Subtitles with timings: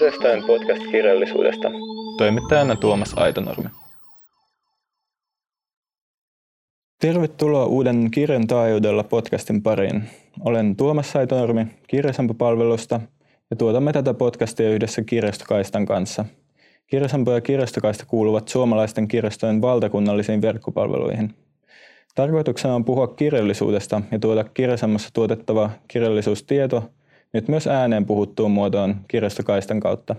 [0.00, 1.70] Kirjastojen podcast-kirjallisuudesta.
[2.18, 3.68] Toimittajana Tuomas Aitonurmi.
[7.00, 10.02] Tervetuloa uuden kirjan taajuudella podcastin pariin.
[10.44, 13.00] Olen Tuomas Aitonurmi Kirjasampo-palvelusta
[13.50, 16.24] ja tuotamme tätä podcastia yhdessä Kirjastokaistan kanssa.
[16.86, 21.34] Kirjasampo ja Kirjastokaista kuuluvat suomalaisten kirjastojen valtakunnallisiin verkkopalveluihin.
[22.14, 26.84] Tarkoituksena on puhua kirjallisuudesta ja tuoda Kirjasammossa tuotettava kirjallisuustieto–
[27.32, 30.16] nyt myös ääneen puhuttuun muotoon kirjastokaistan kautta.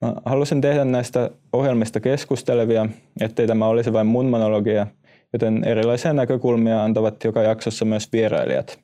[0.00, 2.88] Mä halusin tehdä näistä ohjelmista keskustelevia,
[3.20, 4.86] ettei tämä olisi vain mun monologia,
[5.32, 8.78] joten erilaisia näkökulmia antavat joka jaksossa myös vierailijat.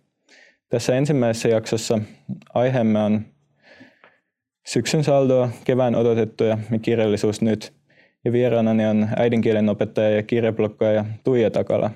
[0.69, 1.99] Tässä ensimmäisessä jaksossa
[2.55, 3.25] aiheemme on
[4.67, 7.73] syksyn saldoa, kevään odotettuja ja kirjallisuus nyt.
[8.25, 11.91] Ja vieraanani on äidinkielen opettaja ja kirjablokkaja Tuija Takala.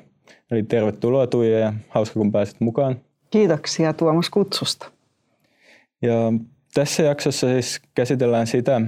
[0.50, 3.00] Eli tervetuloa Tuija ja hauska kun pääsit mukaan.
[3.30, 4.93] Kiitoksia Tuomas kutsusta.
[6.04, 6.32] Ja
[6.74, 8.80] tässä jaksossa siis käsitellään sitä,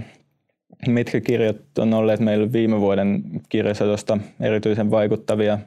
[0.89, 5.59] mitkä kirjat on olleet meillä viime vuoden kirjasadosta erityisen vaikuttavia.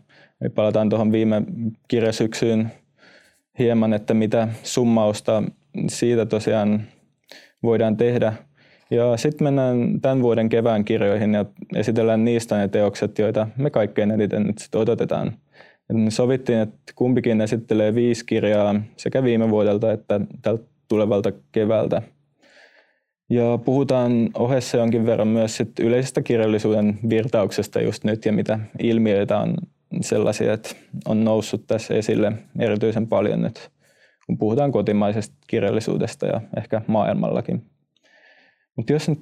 [0.41, 1.41] Eli palataan tuohon viime
[1.88, 2.72] kirjasyksyyn
[3.59, 5.44] hieman, että mitä summausta
[5.88, 6.83] siitä tosiaan
[7.63, 8.34] voidaan tehdä.
[8.91, 14.11] Ja sitten mennään tämän vuoden kevään kirjoihin ja esitellään niistä ne teokset, joita me kaikkein
[14.11, 15.34] eniten nyt sit odotetaan.
[16.09, 22.02] Sovittiin, että kumpikin esittelee viisi kirjaa sekä viime vuodelta että tältä tulevalta keväältä.
[23.30, 29.38] Ja puhutaan ohessa jonkin verran myös sit yleisestä kirjallisuuden virtauksesta just nyt ja mitä ilmiöitä
[29.38, 29.56] on
[30.02, 30.70] sellaisia, että
[31.06, 33.70] on noussut tässä esille erityisen paljon nyt,
[34.26, 37.66] kun puhutaan kotimaisesta kirjallisuudesta ja ehkä maailmallakin.
[38.76, 39.20] Mutta jos nyt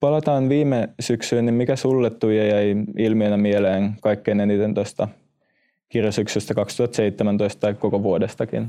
[0.00, 5.08] palataan viime syksyyn, niin mikä sulle Tuija jäi ilmiönä mieleen kaikkein eniten tuosta
[5.88, 8.68] kirjasyksystä 2017 tai koko vuodestakin?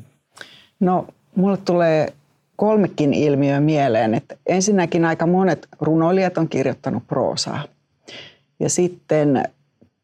[0.79, 2.13] No, mulle tulee
[2.55, 4.13] kolmekin ilmiöä mieleen.
[4.13, 7.63] Että ensinnäkin aika monet runoilijat on kirjoittanut proosaa.
[8.59, 9.43] Ja sitten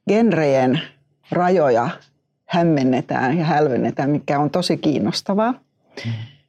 [0.10, 0.82] genrejen
[1.32, 1.90] rajoja
[2.46, 5.54] hämmennetään ja hälvennetään, mikä on tosi kiinnostavaa.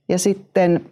[0.09, 0.85] Ja sitten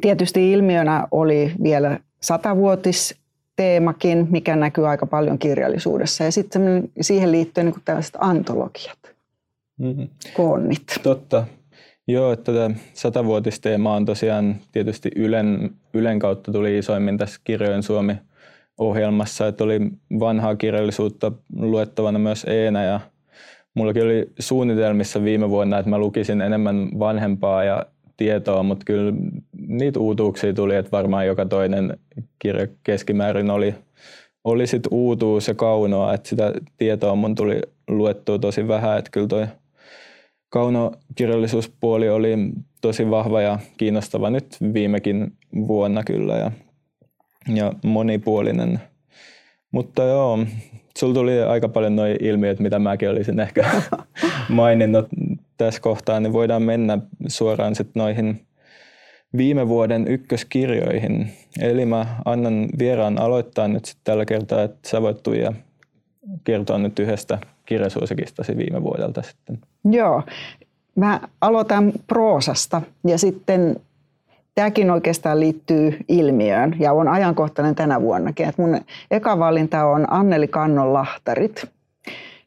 [0.00, 3.14] tietysti ilmiönä oli vielä satavuotis
[3.56, 6.24] teemakin, mikä näkyy aika paljon kirjallisuudessa.
[6.24, 8.98] Ja sitten siihen liittyen niin tällaiset antologiat,
[9.78, 10.08] mm-hmm.
[10.34, 10.82] koonnit.
[11.02, 11.46] Totta.
[12.08, 19.46] Joo, että tätä satavuotisteema on tosiaan tietysti Ylen, Ylen kautta tuli isoimmin tässä Kirjojen Suomi-ohjelmassa,
[19.48, 19.80] että oli
[20.20, 23.00] vanhaa kirjallisuutta luettavana myös Eena ja
[23.74, 29.12] mullakin oli suunnitelmissa viime vuonna, että mä lukisin enemmän vanhempaa ja tietoa, mutta kyllä
[29.66, 31.98] niitä uutuuksia tuli, että varmaan joka toinen
[32.38, 33.74] kirja keskimäärin oli,
[34.44, 39.28] oli sit uutuus ja kaunoa, että sitä tietoa mun tuli luettua tosi vähän, että kyllä
[39.28, 39.46] toi
[40.48, 42.36] kaunokirjallisuuspuoli oli
[42.80, 45.32] tosi vahva ja kiinnostava nyt viimekin
[45.68, 46.50] vuonna kyllä ja,
[47.54, 48.80] ja monipuolinen.
[49.72, 50.38] Mutta joo,
[50.98, 53.70] sulla tuli aika paljon noin ilmiöt, mitä mäkin olisin ehkä
[54.48, 55.06] maininnut
[55.56, 58.46] tässä kohtaa, niin voidaan mennä suoraan sitten noihin
[59.36, 61.30] viime vuoden ykköskirjoihin.
[61.60, 65.52] Eli mä annan vieraan aloittaa nyt sitten tällä kertaa, että sä voit ja
[66.44, 69.58] kertoa nyt yhdestä kirjasuosikistasi viime vuodelta sitten.
[69.84, 70.22] Joo,
[70.96, 73.76] mä aloitan proosasta ja sitten
[74.54, 78.48] tämäkin oikeastaan liittyy ilmiöön ja on ajankohtainen tänä vuonnakin.
[78.48, 81.66] Et mun eka valinta on Anneli Kannon Lahtarit.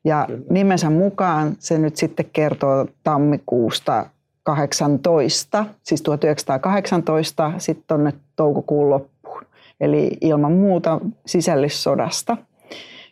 [0.04, 0.44] Ja Kyllä.
[0.50, 4.06] nimensä mukaan se nyt sitten kertoo tammikuusta
[4.44, 9.44] 18, siis 1918, sitten tuonne toukokuun loppuun.
[9.80, 12.38] Eli ilman muuta sisällissodasta–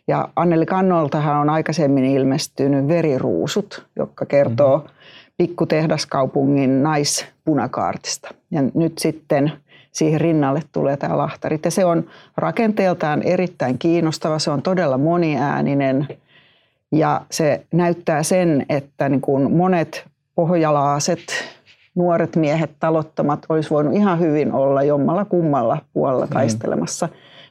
[0.08, 4.92] ja Anneli Kannoltahan on aikaisemmin ilmestynyt Veriruusut, joka kertoo mm-hmm.
[5.36, 8.28] pikkutehdaskaupungin naispunakaartista.
[8.50, 9.52] Ja nyt sitten
[9.92, 11.64] siihen rinnalle tulee tämä lahtarit.
[11.64, 12.04] Ja se on
[12.36, 16.08] rakenteeltaan erittäin kiinnostava, se on todella moniääninen
[16.92, 21.20] ja se näyttää sen, että niin kuin monet pohjalaaset,
[21.94, 26.32] nuoret miehet, talottomat olisi voinut ihan hyvin olla jommalla kummalla puolella mm.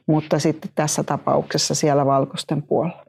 [0.08, 3.04] Mutta sitten tässä tapauksessa siellä valkoisten puolella.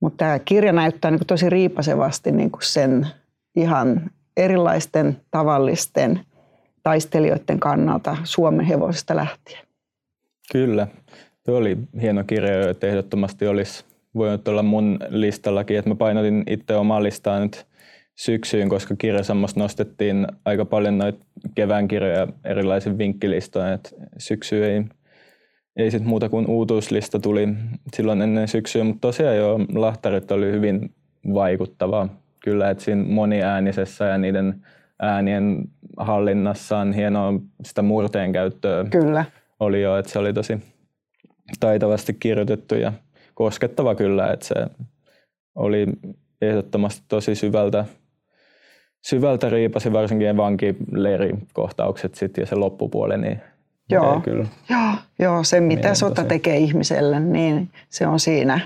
[0.00, 3.06] Mutta tämä kirja näyttää niin tosi riipasevasti niin sen
[3.56, 6.20] ihan erilaisten tavallisten
[6.82, 9.60] taistelijoiden kannalta Suomen hevosista lähtien.
[10.52, 10.86] Kyllä.
[11.44, 13.84] Tuo oli hieno kirja, että ehdottomasti olisi
[14.14, 15.78] voinut olla mun listallakin.
[15.78, 17.66] Että mä painotin itse omaa listaa nyt
[18.14, 23.72] syksyyn, koska kirjasammosta nostettiin aika paljon noita kevään kirjoja erilaisin vinkkilistoin.
[23.72, 24.84] Että syksy ei
[25.76, 27.48] ei sitten muuta kuin uutuuslista tuli
[27.94, 30.94] silloin ennen syksyä, mutta tosiaan jo lahtarit oli hyvin
[31.34, 32.08] vaikuttava
[32.44, 34.66] kyllä, että siinä moniäänisessä ja niiden
[35.02, 35.64] äänien
[35.96, 37.32] hallinnassaan, hienoa
[37.64, 39.24] sitä murteen käyttöä Kyllä.
[39.60, 40.58] oli jo, että se oli tosi
[41.60, 42.92] taitavasti kirjoitettu ja
[43.34, 44.54] koskettava kyllä, että se
[45.54, 45.86] oli
[46.42, 47.84] ehdottomasti tosi syvältä,
[49.06, 53.40] syvältä riipasi varsinkin vankileirikohtaukset sit ja se loppupuoli, niin
[53.90, 54.20] Joo.
[54.20, 54.46] kyllä.
[54.70, 58.60] Joo, joo, se mitä Niin, sota tekee ihmiselle, niin se on siinä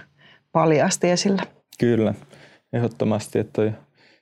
[0.53, 1.43] paljasti esillä.
[1.81, 2.15] Kyllä,
[2.73, 3.38] ehdottomasti.
[3.38, 3.73] Että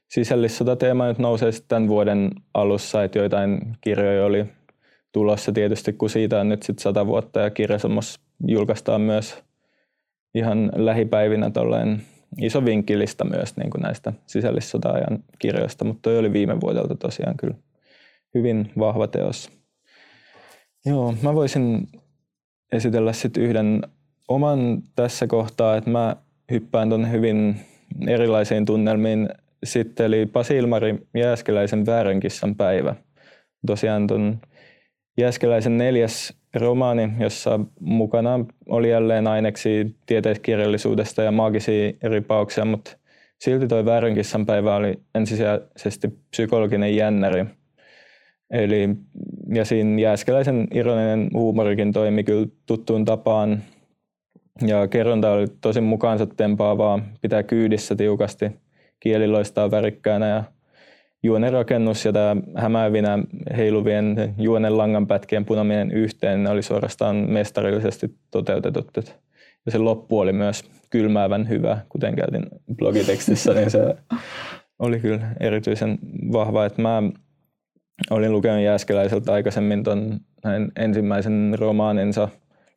[0.08, 4.44] sisällissotateema nyt nousee sitten tämän vuoden alussa, että joitain kirjoja oli
[5.12, 9.44] tulossa tietysti, kun siitä on nyt sitten sata vuotta ja kirjasommos julkaistaan myös
[10.34, 12.02] ihan lähipäivinä tolleen
[12.40, 17.54] iso vinkkilista myös niin kuin näistä sisällissota-ajan kirjoista, mutta toi oli viime vuodelta tosiaan kyllä
[18.34, 19.56] hyvin vahva teos.
[20.86, 21.88] Joo, mä voisin
[22.72, 23.82] esitellä sitten yhden
[24.28, 26.16] oman tässä kohtaa, että mä
[26.50, 27.56] hyppään tuonne hyvin
[28.06, 29.28] erilaisiin tunnelmiin
[29.64, 32.94] sitten, eli Pasi Ilmari Jääskeläisen Väärönkissan päivä.
[33.66, 34.40] Tosiaan tuon
[35.18, 42.96] Jääskeläisen neljäs romaani, jossa mukana oli jälleen aineksi tieteiskirjallisuudesta ja maagisia ripauksia, mutta
[43.40, 47.44] silti toi Väärönkissan päivä oli ensisijaisesti psykologinen jännäri.
[48.50, 48.88] Eli,
[49.54, 53.62] ja siinä Jääskeläisen ironinen huumorikin toimi kyllä tuttuun tapaan.
[54.66, 58.50] Ja kerronta oli tosi mukaansa tempaavaa, pitää kyydissä tiukasti,
[59.00, 60.44] kieli loistaa värikkäänä ja
[61.22, 63.19] juonen rakennus ja tämä hämäävinä
[63.56, 68.98] heiluvien juonen langanpätkien punominen yhteen, ne oli suorastaan mestarillisesti toteutetut.
[68.98, 69.16] Et-
[69.66, 72.46] Ja se loppu oli myös kylmäävän hyvä, kuten käytin
[72.76, 73.96] blogitekstissä, niin se
[74.78, 75.98] oli kyllä erityisen
[76.32, 76.66] vahva.
[76.66, 77.02] Että mä
[78.10, 82.28] olin lukenut Jääskeläiseltä aikaisemmin ton hänen ensimmäisen romaaninsa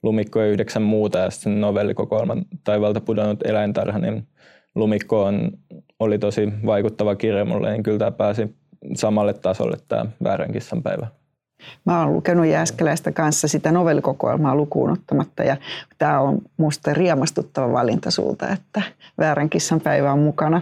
[0.03, 4.27] Lumikko ja yhdeksän muuta ja sitten novellikokoelman Taivalta pudonnut eläintarha, niin
[4.75, 5.51] Lumikko on,
[5.99, 8.55] oli tosi vaikuttava kirja mulle, niin kyllä tämä pääsi
[8.95, 11.07] samalle tasolle tämä Väärän kissan päivä.
[11.85, 15.57] Mä oon lukenut Jääskeläistä kanssa sitä novellikokoelmaa lukuun ottamatta ja
[15.97, 18.81] tämä on musta riemastuttava valinta sulta, että
[19.17, 20.61] Väärän kissan päivä on mukana.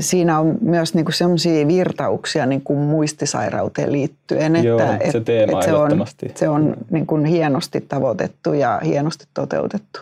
[0.00, 4.80] Siinä on myös niinku sellaisia virtauksia niinku muistisairauteen liittyen, että Joo,
[5.12, 5.90] se teema se on,
[6.34, 10.00] se on niinku hienosti tavoitettu ja hienosti toteutettu.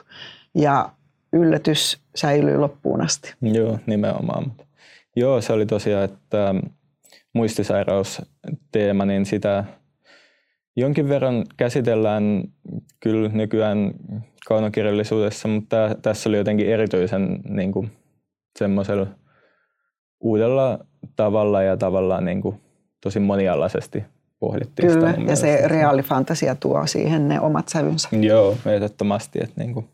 [0.55, 0.91] Ja
[1.33, 3.35] yllätys säilyy loppuun asti.
[3.43, 4.53] Joo, nimenomaan.
[5.17, 6.55] Joo, se oli tosiaan, että
[7.33, 9.65] muistisairausteema, niin sitä
[10.77, 12.45] jonkin verran käsitellään
[13.01, 13.91] kyllä nykyään
[14.47, 17.91] kaunokirjallisuudessa, mutta tässä oli jotenkin erityisen niin kuin,
[18.59, 19.07] semmoisella
[20.25, 20.79] uudella
[21.17, 22.61] tavalla ja tavallaan niin kuin,
[23.01, 24.05] tosi monialaisesti
[24.39, 25.31] pohdittiin Kyllä, sitä.
[25.31, 28.09] ja se reaalifantasia tuo siihen ne omat sävynsä.
[28.13, 29.89] Joo, ehdottomasti, että niin kuin,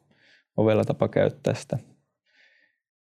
[0.56, 1.79] ovella tapa käyttää sitä.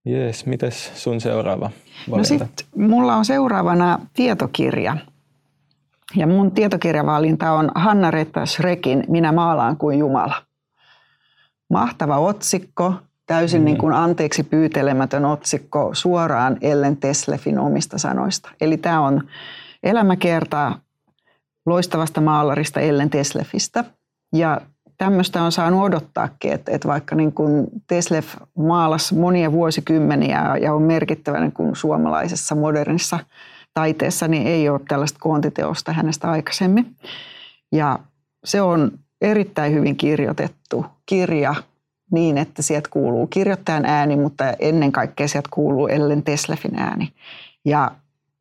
[0.04, 1.70] Jees, mites sun seuraava
[2.06, 2.28] No valinta?
[2.28, 4.96] sitten mulla on seuraavana tietokirja.
[6.16, 10.34] Ja mun tietokirjavalinta on Hanna Retta Schrekin Minä maalaan kuin Jumala.
[11.70, 12.94] Mahtava otsikko,
[13.30, 13.64] täysin Mm.
[13.64, 18.50] niin kuin anteeksi pyytelemätön otsikko suoraan Ellen Teslefin omista sanoista.
[18.60, 19.22] Eli tämä on
[19.82, 20.78] elämäkerta
[21.66, 23.84] loistavasta maalarista Ellen Teslefistä.
[24.34, 24.60] Ja
[24.98, 30.82] tämmöistä on saanut odottaakin, että, että vaikka niin kuin Teslef maalasi monia vuosikymmeniä ja on
[30.82, 33.18] merkittävä niin kuin suomalaisessa modernissa
[33.74, 36.96] taiteessa, niin ei ole tällaista koontiteosta hänestä aikaisemmin.
[37.72, 37.98] Ja
[38.44, 41.54] se on erittäin hyvin kirjoitettu kirja
[42.10, 47.12] niin, että sieltä kuuluu kirjoittajan ääni, mutta ennen kaikkea sieltä kuuluu Ellen Teslefin ääni.
[47.64, 47.90] Ja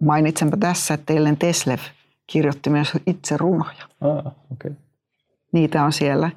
[0.01, 1.81] mainitsenpa tässä, että Ellen Teslef
[2.27, 3.83] kirjoitti myös itse runoja.
[4.01, 4.71] Ah, okay.
[5.51, 6.29] Niitä on siellä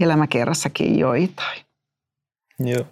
[0.00, 1.60] elämäkerrassakin joitain.
[2.58, 2.84] Joo.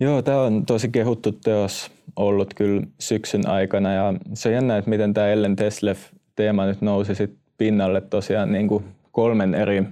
[0.00, 4.90] Joo, tämä on tosi kehuttu teos ollut kyllä syksyn aikana ja se on jännä, että
[4.90, 9.84] miten tämä Ellen Teslef-teema nyt nousi sit pinnalle tosiaan niin kuin kolmen eri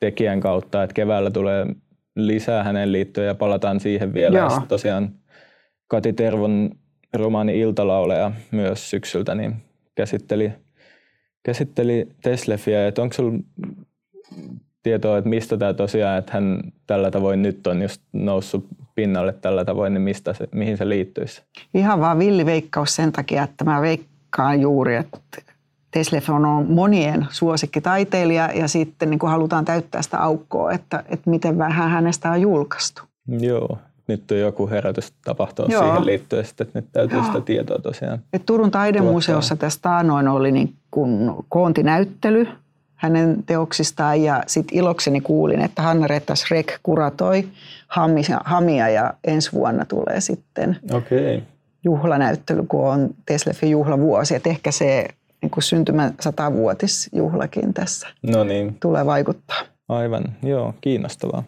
[0.00, 1.66] tekijän kautta, että keväällä tulee
[2.16, 4.38] lisää hänen liittyen ja palataan siihen vielä.
[4.38, 4.50] Joo.
[4.50, 5.10] Ja tosiaan
[5.88, 6.70] Kati Tervon
[7.14, 9.56] romaani Iltalauleja myös syksyltä niin
[9.94, 10.52] käsitteli,
[11.42, 13.38] käsitteli Teslefiä, että onko sinulla
[14.82, 19.64] tietoa, että mistä tämä tosiaan, että hän tällä tavoin nyt on just noussut pinnalle tällä
[19.64, 21.42] tavoin, niin mistä se, mihin se liittyisi?
[21.74, 25.18] Ihan vaan villiveikkaus sen takia, että mä veikkaan juuri, että
[25.94, 31.58] Teslef on monien suosikkitaiteilija ja sitten niin kuin halutaan täyttää sitä aukkoa, että, että miten
[31.58, 33.02] vähän hänestä on julkaistu.
[33.28, 35.82] Joo, nyt on joku herätys tapahtunut Joo.
[35.82, 37.26] siihen liittyen, että nyt täytyy Joo.
[37.26, 38.18] sitä tietoa tosiaan.
[38.32, 42.48] Et Turun taidemuseossa tästä annoin oli niin kuin koontinäyttely
[42.94, 47.48] hänen teoksistaan ja sitten ilokseni kuulin, että Hanna Rettas Rek kuratoi
[48.44, 51.42] Hamia, ja ensi vuonna tulee sitten Okei,
[51.84, 54.34] juhlanäyttely, kun on Teslefin juhlavuosi.
[54.34, 55.08] Että ehkä se
[55.44, 58.76] niin kuin syntymä satavuotisjuhlakin tässä no niin.
[58.80, 59.62] tulee vaikuttaa.
[59.88, 61.42] Aivan, joo, kiinnostavaa.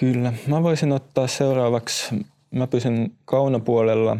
[0.00, 0.32] Kyllä.
[0.46, 4.16] Mä voisin ottaa seuraavaksi, mä pysyn kaunopuolella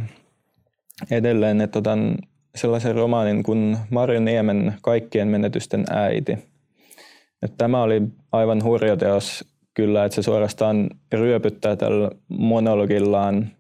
[1.11, 2.19] edelleen, että otan
[2.55, 6.33] sellaisen romaanin kuin Marjo Niemen Kaikkien menetysten äiti.
[7.43, 9.45] Että tämä oli aivan hurja teos
[9.75, 13.51] kyllä, että se suorastaan ryöpyttää tällä monologillaan.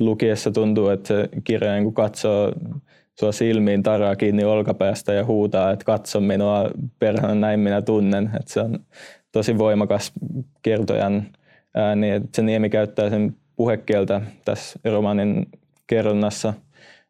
[0.00, 2.52] Lukiessa tuntuu, että se kirja niin katsoo
[3.22, 8.24] sua silmiin taraa kiinni olkapäästä ja huutaa, että katso minua, perhana näin minä tunnen.
[8.24, 8.78] Että se on
[9.32, 10.12] tosi voimakas
[10.62, 11.26] kertojan
[11.74, 12.06] ääni.
[12.34, 15.46] Se Niemi käyttää sen puhekieltä tässä romanin
[15.86, 16.54] kerronnassa,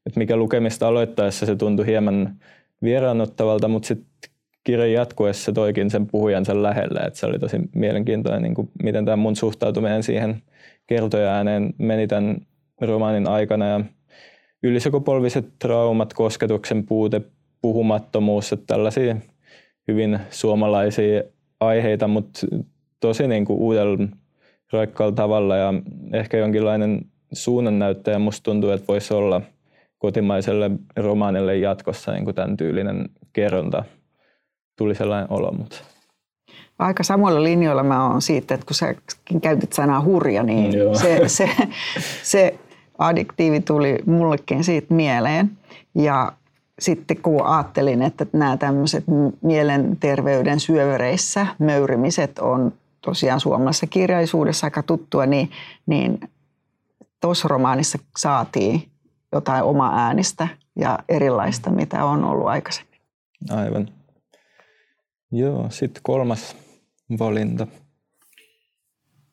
[0.07, 2.37] että mikä lukemista aloittaessa se tuntui hieman
[2.83, 4.31] vieraannuttavalta, mutta sitten
[4.64, 9.16] kirjan jatkuessa toikin sen puhujansa lähelle, että se oli tosi mielenkiintoinen, niin kuin miten tämä
[9.16, 10.42] mun suhtautuminen siihen
[10.87, 12.37] kertoja-ääneen meni tämän
[12.81, 13.81] romaanin aikana ja
[14.62, 17.21] ylisukupolviset traumat, kosketuksen puute,
[17.62, 19.16] puhumattomuus, että tällaisia
[19.88, 21.23] hyvin suomalaisia
[21.61, 22.47] aiheita, mutta
[23.00, 24.09] tosi niin kuin uudella
[24.73, 25.75] raikkaalla tavalla ja
[26.12, 27.00] ehkä jonkinlainen
[27.33, 29.42] suunnannäyttäjä musta tuntuu, että voisi olla
[29.99, 33.85] kotimaiselle romaanille jatkossa niin kuin tämän tyylinen kerronta.
[34.78, 35.76] Tuli sellainen olo, mutta
[36.78, 38.95] aika samoilla linjoilla mä oon siitä, että kun sä
[39.42, 41.49] käytit sanaa hurja, niin se, se,
[42.23, 42.59] se
[42.99, 45.59] addiktiivi tuli mullekin siitä mieleen.
[45.95, 46.33] Ja
[46.79, 49.05] sitten kun ajattelin, että nämä tämmöiset
[49.43, 55.51] mielenterveyden syövereissä möyrimiset on tosiaan suomalaisessa kirjallisuudessa aika tuttua, niin,
[55.87, 56.21] niin
[57.21, 58.89] tuossa romaanissa saatiin
[59.33, 63.01] jotain omaa äänistä ja erilaista, mitä on ollut aikaisemmin.
[63.51, 63.89] Aivan.
[65.33, 66.57] Joo, sitten kolmas
[67.19, 67.67] valinta.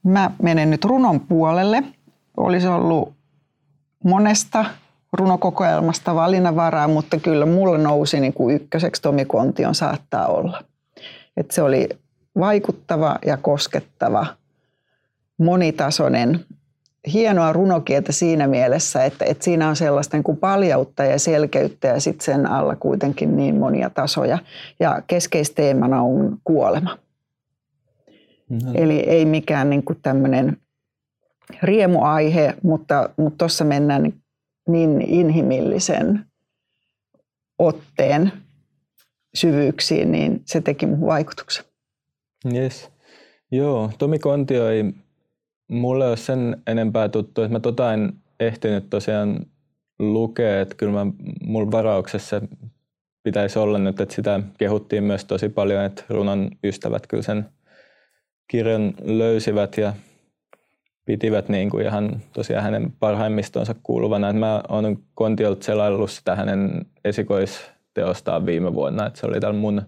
[0.04, 1.84] Mä menen nyt runon puolelle.
[2.38, 3.14] Olisi ollut
[4.04, 4.66] monesta
[5.14, 10.64] runokokoelmasta valinnanvaraa, mutta kyllä mulla nousi niin kuin ykköseksi Tomi Kontion saattaa olla.
[11.38, 11.90] Et se oli
[12.40, 14.26] vaikuttava ja koskettava,
[15.38, 16.46] monitasoinen,
[17.14, 22.00] hienoa runokieltä siinä mielessä, että, että siinä on sellaista niin kuin paljautta ja selkeyttä ja
[22.00, 24.38] sitten sen alla kuitenkin niin monia tasoja.
[24.80, 26.98] Ja keskeisteemana on kuolema.
[28.50, 28.72] No.
[28.76, 30.58] Eli ei mikään niin kuin tämmöinen
[31.64, 34.14] riemuaihe, mutta tuossa mutta mennään
[34.68, 36.26] niin inhimillisen
[37.60, 38.32] otteen
[39.34, 41.66] syvyyksiin, niin se teki mun vaikutuksen.
[42.54, 42.90] Yes.
[43.52, 44.84] Joo, Tomi Kontio ei
[45.70, 49.46] mulle ole sen enempää tuttu, että mä tota en ehtinyt tosiaan
[50.00, 51.12] lukea, että kyllä mä,
[51.44, 52.42] mulla varauksessa
[53.24, 57.46] pitäisi olla nyt, että sitä kehuttiin myös tosi paljon, että runon ystävät kyllä sen
[58.48, 59.94] kirjan löysivät ja
[61.10, 64.30] pitivät niin kuin ihan tosiaan hänen parhaimmistonsa kuuluvana.
[64.30, 69.82] Että mä oon Kontiolta selaillut sitä hänen esikoisteostaan viime vuonna, että se oli tällä mun,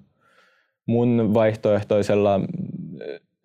[0.86, 2.40] mun vaihtoehtoisella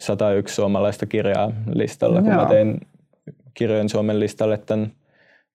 [0.01, 2.43] 101 suomalaista kirjaa listalla, kun Joo.
[2.43, 2.81] mä tein
[3.55, 4.93] kirjojen Suomen listalle tämän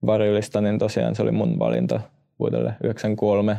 [0.05, 2.01] varjolistan, niin tosiaan se oli mun valinta
[2.39, 3.57] vuodelle 93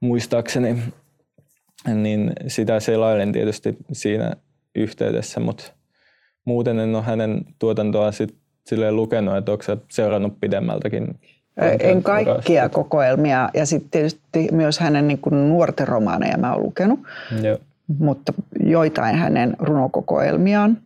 [0.00, 0.82] muistaakseni.
[1.94, 4.32] Niin sitä selailin tietysti siinä
[4.74, 5.72] yhteydessä, mutta
[6.44, 8.34] muuten en ole hänen tuotantoa sit
[8.66, 11.18] silleen lukenut, että onko se seurannut pidemmältäkin?
[11.80, 12.74] En kaikkia urasta.
[12.74, 17.00] kokoelmia ja sitten tietysti myös hänen niin kuin nuorten romaaneja mä oon lukenut,
[17.42, 17.58] Joo.
[17.98, 20.78] mutta joitain hänen runokokoelmiaan.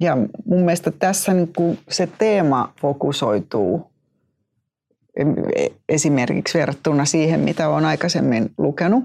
[0.00, 3.90] Ja mun mielestä tässä niin kuin se teema fokusoituu
[5.88, 9.04] esimerkiksi verrattuna siihen, mitä olen aikaisemmin lukenut.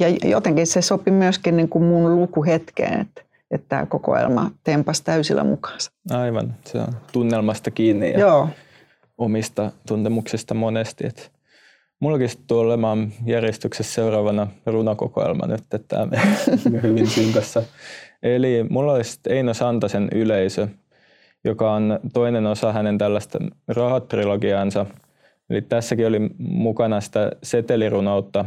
[0.00, 5.44] Ja jotenkin se sopi myöskin niin kuin mun lukuhetkeen, että että tämä kokoelma tempas täysillä
[5.44, 5.92] mukaansa.
[6.10, 8.48] Aivan, se on tunnelmasta kiinni ja Joo.
[9.18, 11.06] omista tuntemuksista monesti.
[11.06, 11.22] Että
[12.00, 16.22] mullakin tulee olemaan järjestyksessä seuraavana runokokoelma nyt, että tämä
[16.82, 17.62] hyvin synkassa.
[18.22, 20.68] Eli mulla olisi Eino Santasen yleisö,
[21.44, 24.86] joka on toinen osa hänen tällaista rahatrilogiaansa.
[25.50, 28.44] Eli tässäkin oli mukana sitä setelirunoutta,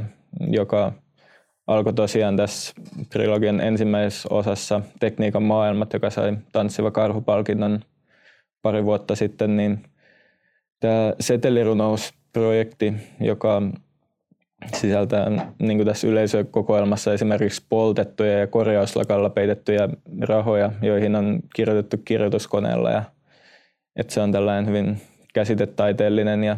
[0.47, 0.93] joka
[1.67, 2.74] alkoi tosiaan tässä
[3.10, 7.79] trilogian ensimmäisessä osassa Tekniikan maailmat, joka sai Tanssiva karhupalkinnon
[8.62, 9.84] pari vuotta sitten, niin
[10.79, 13.62] tämä setelirunousprojekti, joka
[14.74, 15.29] sisältää
[15.60, 19.89] niin kuin tässä yleisökokoelmassa esimerkiksi poltettuja ja korjauslakalla peitettyjä
[20.22, 22.91] rahoja, joihin on kirjoitettu kirjoituskoneella.
[22.91, 23.03] Ja,
[23.95, 25.01] että se on tällainen hyvin
[25.34, 26.57] käsitetaiteellinen ja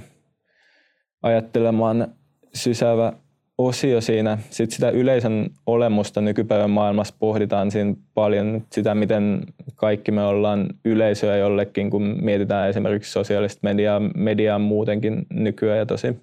[1.24, 2.08] ajattelemaan
[2.54, 3.14] sysäävä
[3.58, 4.38] osio siinä.
[4.50, 9.42] Sitten sitä yleisön olemusta nykypäivän maailmassa pohditaan siinä paljon sitä, miten
[9.76, 16.18] kaikki me ollaan yleisöä jollekin, kun mietitään esimerkiksi sosiaalista mediaa, mediaa muutenkin nykyään ja tosi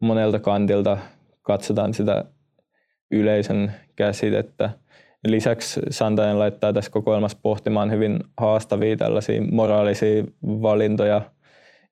[0.00, 0.98] monelta kantilta
[1.42, 2.24] katsotaan sitä
[3.10, 4.70] yleisön käsitettä.
[5.26, 11.22] Lisäksi Santainen laittaa tässä kokoelmassa pohtimaan hyvin haastavia tällaisia moraalisia valintoja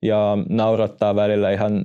[0.02, 1.82] ja naurattaa välillä ihan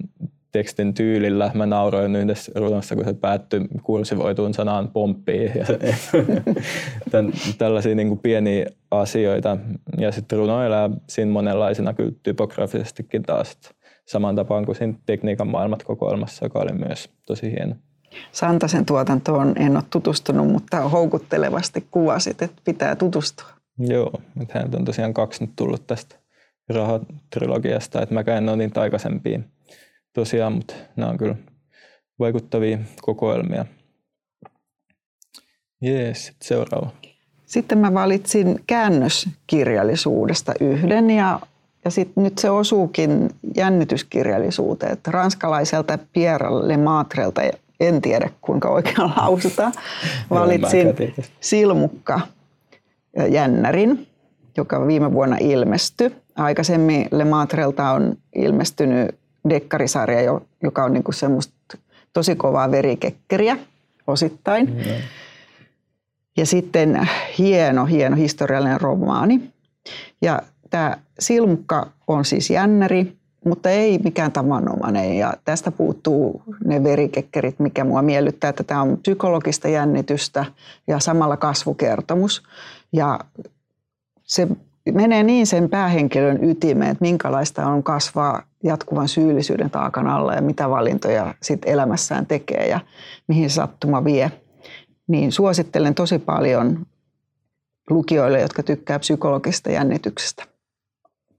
[0.58, 1.52] tekstin tyylillä.
[1.54, 5.52] Mä nauroin yhdessä runossa, kun se päättyi kursivoituun sanaan pomppii.
[5.56, 5.66] Ja
[7.12, 9.58] tämän, tällaisia niin kuin pieniä asioita.
[9.98, 13.58] Ja sitten runo elää siinä monenlaisena kyllä typografisestikin taas.
[14.06, 17.76] Saman tapaan kuin siinä tekniikan maailmat kokoelmassa, joka oli myös tosi hieno.
[18.32, 23.48] Santasen tuotantoon en ole tutustunut, mutta houkuttelevasti kuvasit, että pitää tutustua.
[23.80, 24.12] Joo,
[24.42, 26.16] että hän on tosiaan kaksi nyt tullut tästä
[26.70, 29.46] rahatrilogiasta, että mäkään en ole niitä aikaisempiin
[30.18, 31.36] tosiaan, mutta nämä on kyllä
[32.20, 33.66] vaikuttavia kokoelmia.
[35.82, 36.90] Jees, seuraava.
[37.46, 41.40] Sitten mä valitsin käännöskirjallisuudesta yhden ja,
[41.86, 44.92] ja sit nyt se osuukin jännityskirjallisuuteen.
[44.92, 47.42] Että ranskalaiselta Pierre Lematrelta,
[47.80, 49.74] en tiedä kuinka oikein lausutaan,
[50.30, 50.88] valitsin
[51.40, 52.20] Silmukka
[53.30, 54.08] Jännärin,
[54.58, 56.16] joka viime vuonna ilmestyi.
[56.36, 59.16] Aikaisemmin Lematrelta on ilmestynyt
[59.50, 61.78] dekkarisarja, joka on niinku semmoista
[62.14, 63.58] tosi kovaa verikekkeriä
[64.08, 64.70] osittain.
[64.70, 64.84] Mm.
[66.38, 69.52] Ja sitten hieno, hieno historiallinen romaani.
[70.22, 75.18] Ja tämä Silmukka on siis jännäri, mutta ei mikään tavanomainen.
[75.18, 80.46] Ja tästä puuttuu ne verikekkerit, mikä mua miellyttää, että tämä on psykologista jännitystä
[80.88, 82.44] ja samalla kasvukertomus.
[82.94, 83.20] Ja
[84.24, 84.48] se
[84.94, 90.70] menee niin sen päähenkilön ytimeen, että minkälaista on kasvaa jatkuvan syyllisyyden taakan alla ja mitä
[90.70, 92.80] valintoja sit elämässään tekee ja
[93.28, 94.32] mihin sattuma vie.
[95.08, 96.86] Niin suosittelen tosi paljon
[97.90, 100.44] lukijoille, jotka tykkää psykologista jännityksestä.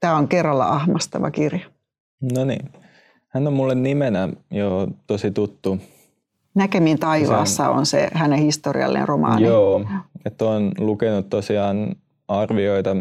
[0.01, 1.67] Tämä on kerralla ahmastava kirja.
[2.35, 2.73] No niin.
[3.29, 5.79] Hän on mulle nimenä jo tosi tuttu.
[6.55, 9.47] Näkemiin taivaassa on se hänen historiallinen romaani.
[9.47, 9.85] Joo,
[10.25, 11.97] että on lukenut tosiaan
[12.29, 12.97] arvioita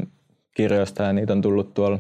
[0.56, 2.00] kirjoista ja niitä on tullut tuolla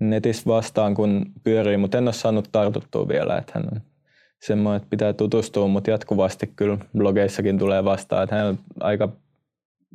[0.00, 3.80] netissä vastaan, kun pyörii, mutta en ole saanut tartuttua vielä, että hän on
[4.42, 9.08] semmoinen, että pitää tutustua, mutta jatkuvasti kyllä blogeissakin tulee vastaan, että hän on aika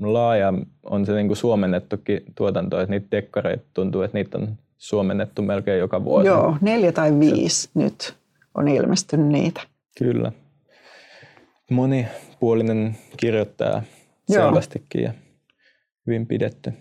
[0.02, 5.42] laaja on se niin kuin suomennettukin tuotanto, että niitä dekkareita tuntuu, että niitä on suomennettu
[5.42, 6.28] melkein joka vuosi.
[6.28, 8.16] Joo, neljä tai viisi se, nyt
[8.56, 9.62] on ilmestynyt niitä.
[9.98, 10.32] Kyllä.
[11.72, 13.82] Monipuolinen kirjoittaja
[14.28, 15.14] selvästikin ja
[16.08, 16.74] hyvin pidetty.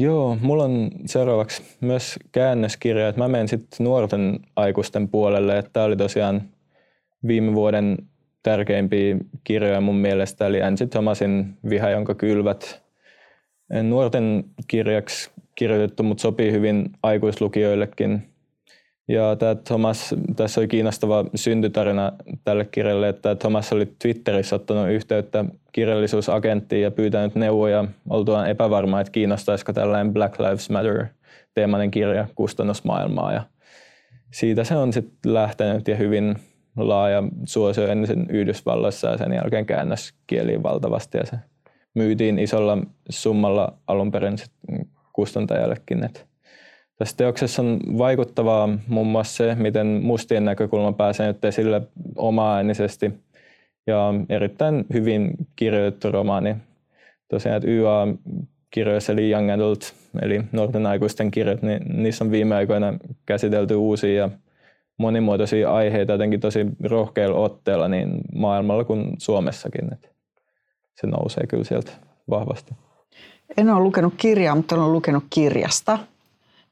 [0.00, 3.12] Joo, mulla on seuraavaksi myös käännöskirja.
[3.16, 5.64] Mä menen sitten nuorten aikuisten puolelle.
[5.72, 6.42] Tämä oli tosiaan
[7.26, 7.96] viime vuoden
[8.42, 12.82] tärkeimpiä kirjoja mun mielestä, eli Angie Thomasin Viha, jonka kylvät.
[13.82, 18.28] Nuorten kirjaksi kirjoitettu, mutta sopii hyvin aikuislukijoillekin.
[19.08, 22.12] Ja tämä Thomas, tässä oli kiinnostava syntytarina
[22.44, 29.10] tälle kirjalle, että Thomas oli Twitterissä ottanut yhteyttä kirjallisuusagenttiin ja pyytänyt neuvoja oltuaan epävarma, että
[29.10, 31.06] kiinnostaisiko tällainen Black Lives Matter
[31.54, 33.32] teemainen kirja kustannusmaailmaa.
[33.32, 33.42] Ja
[34.30, 36.36] siitä se on sitten lähtenyt ja hyvin
[36.76, 41.36] laaja suosio ensin Yhdysvalloissa ja sen jälkeen käännöskieliin valtavasti ja se
[41.94, 42.78] myytiin isolla
[43.10, 44.36] summalla alun perin
[45.12, 46.04] kustantajallekin.
[46.04, 46.20] Että
[46.98, 51.82] tässä teoksessa on vaikuttavaa muun muassa se, miten mustien näkökulma pääsee nyt esille
[52.16, 53.12] omaa-äänisesti
[53.86, 56.56] ja erittäin hyvin kirjoitettu romaani.
[57.28, 59.80] Tosiaan, että YA-kirjoissa eli Young Adult,
[60.22, 62.94] eli nuorten aikuisten kirjat, niin niissä on viime aikoina
[63.26, 64.30] käsitelty uusia ja
[64.98, 69.92] monimuotoisia aiheita jotenkin tosi rohkeilla otteella niin maailmalla kuin Suomessakin.
[69.92, 70.08] Että
[71.00, 71.92] se nousee kyllä sieltä
[72.30, 72.74] vahvasti.
[73.56, 75.98] En ole lukenut kirjaa, mutta olen lukenut kirjasta.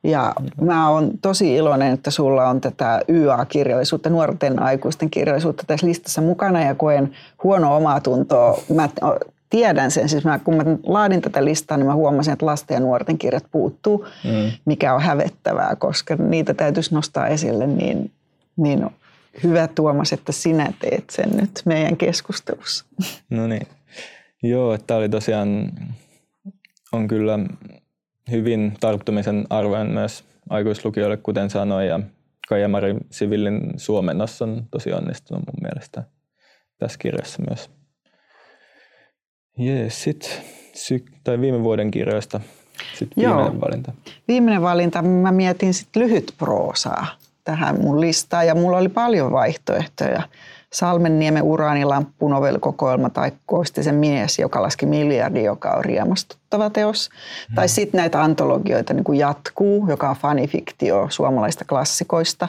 [0.07, 6.21] Ja mä oon tosi iloinen, että sulla on tätä YA-kirjallisuutta, nuorten aikuisten kirjallisuutta tässä listassa
[6.21, 8.61] mukana ja koen huono omaa tuntoa.
[8.75, 8.89] Mä
[9.51, 12.81] tiedän sen, siis mä, kun mä laadin tätä listaa, niin mä huomasin, että lasten ja
[12.81, 14.53] nuorten kirjat puuttuu, mm.
[14.65, 18.11] mikä on hävettävää, koska niitä täytyisi nostaa esille, niin,
[18.57, 18.87] niin
[19.43, 22.85] hyvä Tuomas, että sinä teet sen nyt meidän keskustelussa.
[23.31, 23.67] No niin.
[24.43, 25.73] Joo, että oli tosiaan,
[26.93, 27.39] on kyllä
[28.31, 32.01] hyvin tarttumisen arvoinen myös aikuislukijoille, kuten sanoin, ja
[32.49, 36.05] Kaijamari Sivillin suomennos on tosi onnistunut mun mielestä
[36.79, 37.71] tässä kirjassa myös.
[39.59, 40.43] Jees, sit
[40.75, 42.41] sy- tai viime vuoden kirjoista
[42.95, 43.61] sitten viimeinen Joo.
[43.61, 43.93] valinta.
[44.29, 47.07] Viimeinen valinta, mä mietin sitten lyhyt proosaa
[47.45, 50.23] tähän mun listaan ja mulla oli paljon vaihtoehtoja.
[50.73, 57.11] Salmenniemen uraanilamppu, novellikokoelma tai Koistisen mies, joka laski miljardi, joka on riemastuttava teos.
[57.49, 57.55] Hmm.
[57.55, 62.49] Tai sitten näitä antologioita niin kuin Jatkuu, joka on fanifiktio suomalaista klassikoista.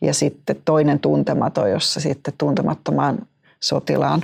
[0.00, 3.18] Ja sitten toinen tuntematon, jossa sitten tuntemattoman
[3.60, 4.22] sotilaan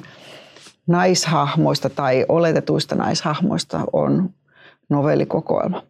[0.87, 4.31] naishahmoista tai oletetuista naishahmoista on
[4.89, 5.83] novellikokoelma.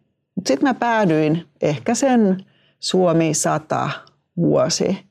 [0.45, 2.45] Sitten mä päädyin ehkä sen
[2.79, 3.89] Suomi 100
[4.37, 5.06] vuosi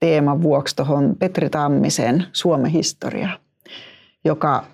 [0.00, 3.28] teeman vuoksi tuohon Petri Tammisen Suomen historia,
[4.24, 4.64] joka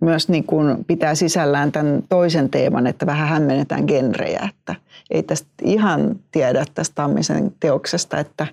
[0.00, 4.74] myös niin kuin pitää sisällään tämän toisen teeman, että vähän hämmennetään genrejä, että
[5.10, 8.46] ei tästä ihan tiedä tästä Tammisen teoksesta, että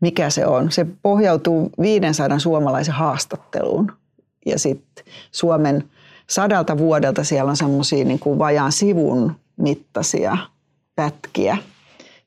[0.00, 0.72] mikä se on.
[0.72, 3.92] Se pohjautuu 500 suomalaisen haastatteluun
[4.46, 5.84] ja sitten Suomen
[6.30, 10.36] sadalta vuodelta siellä on semmoisia niin vajaan sivun mittaisia
[10.96, 11.56] pätkiä,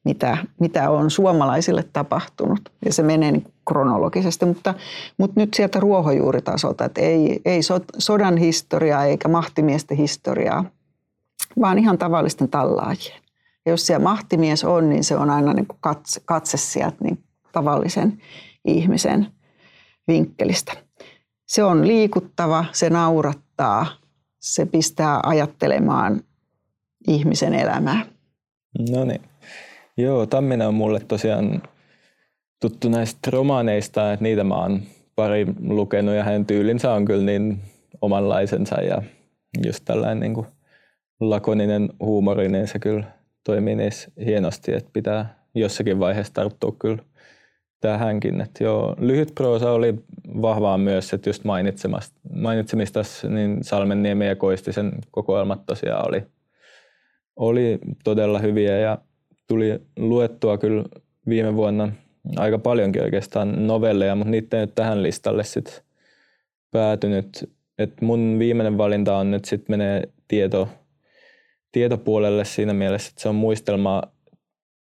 [0.05, 2.59] mitä, mitä on suomalaisille tapahtunut.
[2.85, 4.73] Ja se menee niin kronologisesti, mutta,
[5.17, 7.59] mutta nyt sieltä ruohonjuuritasolta, että ei, ei
[7.97, 10.65] sodan historiaa eikä mahtimiesten historiaa,
[11.61, 13.21] vaan ihan tavallisten tallaajien.
[13.65, 17.23] Ja jos siellä mahtimies on, niin se on aina niin kuin katse, katse sieltä niin
[17.51, 18.21] tavallisen
[18.65, 19.27] ihmisen
[20.07, 20.73] vinkkelistä.
[21.45, 23.85] Se on liikuttava, se naurattaa,
[24.39, 26.21] se pistää ajattelemaan
[27.07, 28.05] ihmisen elämää.
[28.91, 29.28] No niin.
[29.99, 31.63] Joo, Tamminen on mulle tosiaan
[32.61, 34.81] tuttu näistä romaaneista, että niitä mä oon
[35.15, 37.59] pari lukenut ja hänen tyylinsä on kyllä niin
[38.01, 39.01] omanlaisensa ja
[39.65, 40.47] just tällainen niin kuin
[41.19, 43.03] lakoninen huumori, niin se kyllä
[43.43, 47.03] toimii niissä hienosti, että pitää jossakin vaiheessa tarttua kyllä
[47.79, 48.41] tähänkin.
[48.41, 49.95] Että joo, lyhyt proosa oli
[50.41, 51.43] vahvaa myös, että just
[52.33, 56.23] mainitsemista niin Salmenniemen ja Koistisen kokoelmat tosiaan oli,
[57.35, 58.97] oli todella hyviä ja
[59.49, 60.83] tuli luettua kyllä
[61.29, 61.91] viime vuonna
[62.37, 65.73] aika paljonkin oikeastaan novelleja, mutta niitä ei nyt tähän listalle sitten
[66.71, 67.49] päätynyt.
[67.77, 70.69] Et mun viimeinen valinta on nyt sitten menee tieto,
[71.71, 74.01] tietopuolelle siinä mielessä, että se on muistelma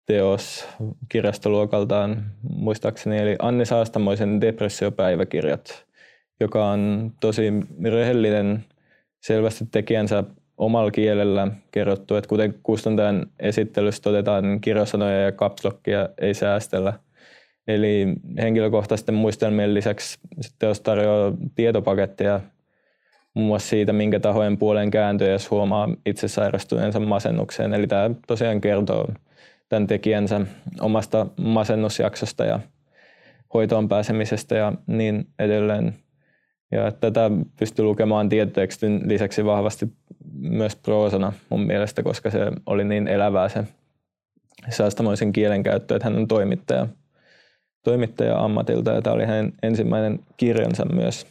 [0.06, 0.68] teos
[1.08, 2.24] kirjastoluokaltaan
[2.56, 5.86] muistaakseni, eli Anni Saastamoisen Depressiopäiväkirjat,
[6.40, 7.52] joka on tosi
[7.84, 8.64] rehellinen,
[9.20, 10.24] selvästi tekijänsä
[10.64, 16.92] omalla kielellä kerrottu, että kuten kustantajan esittelyssä todetaan, niin kirjasanoja ja kapslokkia ei säästellä.
[17.68, 18.06] Eli
[18.38, 20.18] henkilökohtaisten muistelmien lisäksi
[20.58, 22.40] teos tarjoaa tietopaketteja
[23.34, 27.74] muun muassa siitä, minkä tahojen puoleen kääntyy, jos huomaa itse sairastuneensa masennukseen.
[27.74, 29.08] Eli tämä tosiaan kertoo
[29.68, 30.40] tämän tekijänsä
[30.80, 32.60] omasta masennusjaksosta ja
[33.54, 35.94] hoitoon pääsemisestä ja niin edelleen.
[36.72, 39.92] Ja tätä pystyy lukemaan tietotekstin lisäksi vahvasti
[40.34, 43.64] myös proosana mun mielestä, koska se oli niin elävää se
[44.70, 46.86] säästämoisen kielenkäyttö, että hän on toimittaja,
[47.84, 51.26] toimittaja ammatilta ja tämä oli hänen ensimmäinen kirjansa myös.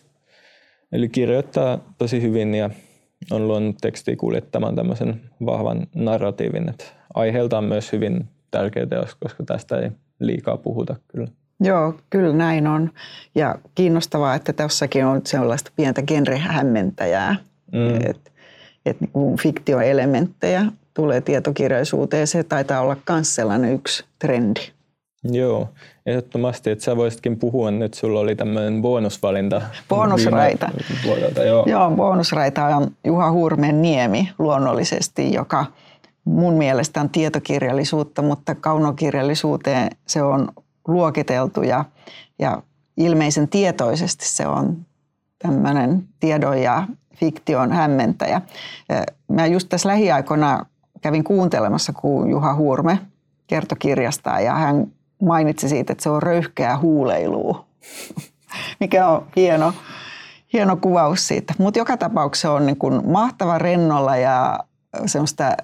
[0.92, 2.70] Eli kirjoittaa tosi hyvin ja
[3.32, 9.44] on luonut tekstiä kuljettamaan tämmöisen vahvan narratiivin, että aiheelta on myös hyvin tärkeä teos, koska
[9.44, 11.28] tästä ei liikaa puhuta kyllä.
[11.62, 12.90] Joo, kyllä näin on.
[13.36, 17.36] Ja kiinnostavaa, että tässäkin on sellaista pientä genrehämmentäjää.
[17.72, 17.96] Mm.
[17.96, 18.32] Että
[18.86, 22.28] et niin fiktioelementtejä tulee tietokirjallisuuteen.
[22.28, 24.62] Se taitaa olla myös sellainen yksi trendi.
[25.24, 25.70] Joo,
[26.06, 29.62] ehdottomasti, että sä voisitkin puhua nyt, sulla oli tämmöinen bonusvalinta.
[29.90, 30.70] Bonusraita.
[31.06, 31.66] Vuodelta, joo.
[31.68, 35.66] joo, bonusraita on Juha Hurmen Niemi luonnollisesti, joka
[36.26, 40.48] mun mielestä on tietokirjallisuutta, mutta kaunokirjallisuuteen se on
[40.88, 41.86] luokiteltu ja,
[42.40, 42.64] ja
[42.98, 44.86] ilmeisen tietoisesti se on
[45.40, 48.42] tämmöinen tiedon ja fiktion hämmentäjä.
[49.28, 50.66] Mä just tässä lähiaikoina
[51.02, 53.00] kävin kuuntelemassa, kun Juha Hurme
[53.48, 54.88] kertoi kirjastaan ja hän
[55.22, 57.66] mainitsi siitä, että se on röyhkeä huuleilua,
[58.80, 59.74] mikä on hieno,
[60.54, 61.54] hieno kuvaus siitä.
[61.58, 64.60] Mutta joka tapauksessa on niin kuin mahtava rennolla ja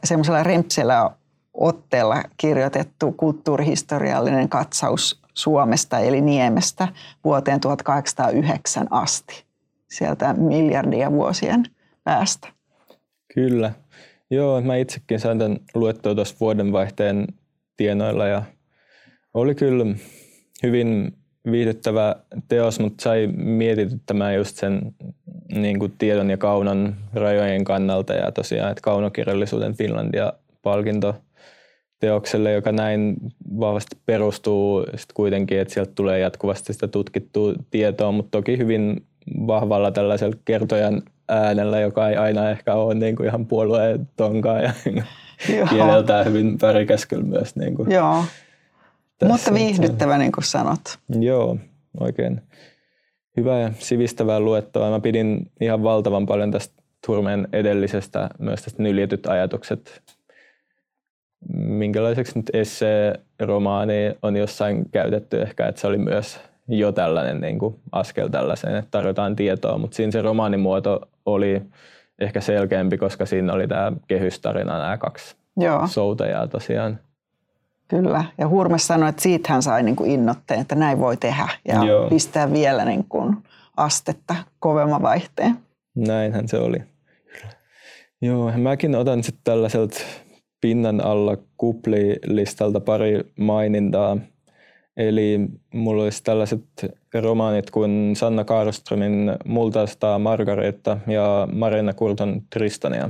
[0.03, 1.12] semmoisella rempsellä
[1.58, 6.88] otteella kirjoitettu kulttuurihistoriallinen katsaus Suomesta eli Niemestä
[7.24, 9.46] vuoteen 1809 asti,
[9.89, 11.63] sieltä miljardia vuosien
[12.04, 12.48] päästä.
[13.34, 13.72] Kyllä.
[14.30, 17.28] Joo, mä itsekin sain tämän luettua tuossa vuodenvaihteen
[17.78, 18.43] tienoilla ja
[19.34, 19.86] oli kyllä
[20.63, 21.17] hyvin
[21.52, 22.15] viihdyttävä
[22.48, 24.96] teos, mutta sai mietityttämään just sen
[25.54, 31.15] niin kuin tiedon ja kaunon rajojen kannalta ja tosiaan, että kaunokirjallisuuden Finlandia-palkinto
[32.00, 33.18] teokselle, joka näin
[33.60, 39.06] vahvasti perustuu sit kuitenkin, että sieltä tulee jatkuvasti sitä tutkittua tietoa, mutta toki hyvin
[39.48, 44.74] vahvalla tällaisella kertojan äänellä, joka ei aina ehkä ole niin kuin ihan puolueen tonkaan ja
[45.70, 47.56] kieleltään hyvin värikäs myös.
[47.56, 48.24] Niin kuin Joo,
[49.18, 51.00] tässä, mutta viihdyttävä niin kuin sanot.
[51.20, 51.58] Joo,
[52.00, 52.42] oikein
[53.38, 54.92] hyvää ja sivistävää luettavaa.
[54.92, 60.02] Mä pidin ihan valtavan paljon tästä Turmeen edellisestä, myös tästä nyljetyt ajatukset.
[61.54, 67.80] Minkälaiseksi nyt esse-romaani on jossain käytetty ehkä, että se oli myös jo tällainen niin kuin
[67.91, 71.62] askel tällaiseen, että tarjotaan tietoa, mutta siinä se romaanimuoto oli
[72.19, 75.88] ehkä selkeämpi, koska siinä oli tämä kehystarina, nämä kaksi Joo.
[75.88, 77.00] soutajaa tosiaan.
[77.88, 81.47] Kyllä, ja Hurmes sanoi, että siitä hän sai niin kuin innotteen, että näin voi tehdä
[81.67, 82.10] ja Joo.
[82.10, 83.38] pistää vielä niin kuin
[83.78, 85.58] astetta kovemman vaihteen.
[85.95, 86.78] Näinhän se oli.
[88.21, 90.00] Joo, mäkin otan sitten tällaiselta
[90.62, 94.17] pinnan alla kuplilistalta pari mainintaa.
[94.98, 95.39] Eli
[95.74, 96.63] mulla olisi tällaiset
[97.13, 103.10] romaanit kuin Sanna Karströmin Multaista Margareta ja Marina Kurton Tristania.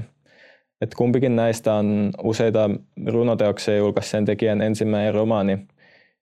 [0.81, 2.69] Et kumpikin näistä on useita
[3.07, 5.57] runoteoksia julkaisi sen tekijän ensimmäinen romaani.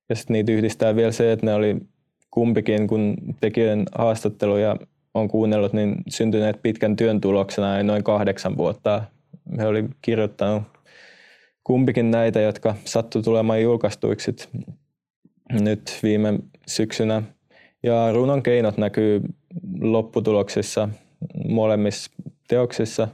[0.09, 1.77] Ja sitten niitä yhdistää vielä se, että ne oli
[2.31, 4.77] kumpikin, kun tekijän haastatteluja
[5.13, 9.03] on kuunnellut, niin syntyneet pitkän työn tuloksena noin kahdeksan vuotta.
[9.57, 10.63] He oli kirjoittanut
[11.65, 14.35] kumpikin näitä, jotka sattu tulemaan julkaistuiksi
[15.51, 17.21] nyt viime syksynä.
[17.83, 19.21] Ja runon keinot näkyy
[19.81, 20.89] lopputuloksissa
[21.47, 22.11] molemmissa
[22.47, 23.07] teoksissa.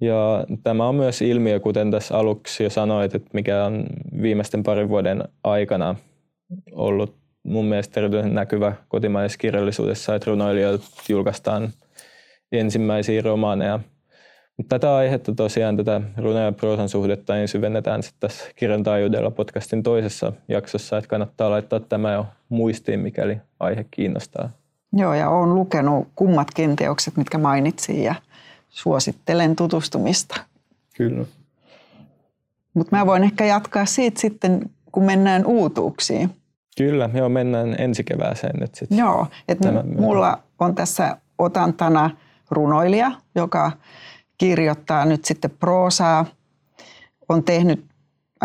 [0.00, 3.86] Ja tämä on myös ilmiö, kuten tässä aluksi jo sanoit, että mikä on
[4.22, 5.94] viimeisten parin vuoden aikana
[6.72, 11.68] ollut mun mielestä erityisen näkyvä kotimaisessa kirjallisuudessa, että runoilijoilta julkaistaan
[12.52, 13.80] ensimmäisiä romaaneja.
[14.68, 19.82] Tätä aihetta tosiaan, tätä runo- ja proosan suhdetta, niin syvennetään sitten tässä Kirjan taajuudella podcastin
[19.82, 24.50] toisessa jaksossa, että kannattaa laittaa tämä jo muistiin, mikäli aihe kiinnostaa.
[24.92, 28.14] Joo, ja olen lukenut kummatkin teokset, mitkä mainitsin, ja
[28.68, 30.40] suosittelen tutustumista.
[30.96, 31.24] Kyllä.
[32.74, 36.30] Mutta mä voin ehkä jatkaa siitä sitten, kun mennään uutuuksiin.
[36.76, 38.98] Kyllä, joo, mennään ensi kevääseen nyt sitten.
[38.98, 42.10] Joo, että mulla on tässä otantana
[42.50, 43.72] runoilija, joka
[44.38, 46.26] kirjoittaa nyt sitten proosaa.
[47.28, 47.84] On tehnyt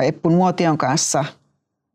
[0.01, 1.25] Eppun Muotion kanssa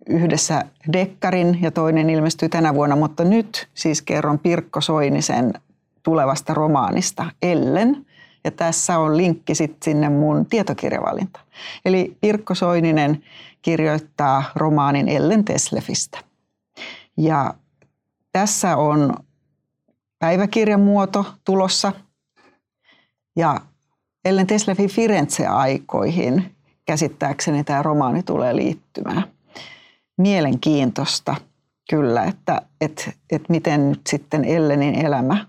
[0.09, 5.55] yhdessä Dekkarin ja toinen ilmestyy tänä vuonna, mutta nyt siis kerron Pirkko Soinisen
[6.03, 8.07] tulevasta romaanista Ellen.
[8.45, 11.41] Ja tässä on linkki sitten sinne mun tietokirjavalinta.
[11.85, 13.25] Eli Pirkko Soininen
[13.63, 16.19] kirjoittaa romaanin Ellen Teslefistä.
[17.17, 17.55] Ja
[18.33, 19.15] tässä on
[20.19, 21.93] päiväkirjan muoto tulossa.
[23.37, 23.61] Ja
[24.27, 26.45] Ellen Teslefin Firenze-aikoihin
[26.87, 29.25] käsittääkseni tämä romaani tulee liittymään.
[30.19, 31.35] Mielenkiintoista
[31.91, 35.47] kyllä, että, että, että miten nyt sitten Ellenin elämä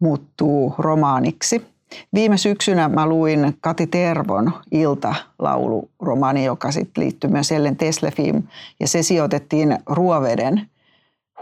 [0.00, 1.66] muuttuu romaaniksi.
[2.14, 8.48] Viime syksynä mä luin Kati Tervon iltalauluromaani, joka sitten liittyy myös Ellen Teslefiin.
[8.80, 10.70] Ja se sijoitettiin Ruoveden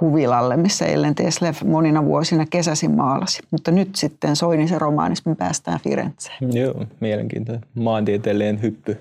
[0.00, 3.42] huvilalle, missä Ellen Teslev monina vuosina kesäsin maalasi.
[3.50, 6.56] Mutta nyt sitten Soinisen romaanissa me päästään Firenzeen.
[6.56, 7.64] Joo, mielenkiintoinen.
[7.74, 9.00] Maantieteellinen hyppy.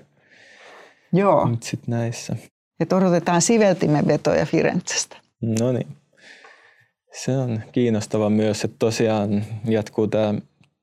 [1.12, 1.48] Joo.
[1.48, 2.36] Nyt sitten näissä.
[2.80, 5.16] Ja odotetaan siveltimen vetoja Firenzestä.
[5.58, 5.86] No niin.
[7.12, 10.34] Se on kiinnostava myös, että tosiaan jatkuu tämä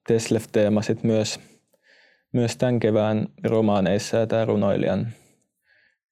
[0.08, 1.40] Teslev-teema sit myös,
[2.34, 5.08] myös tämän kevään romaaneissa ja tämä runoilijan,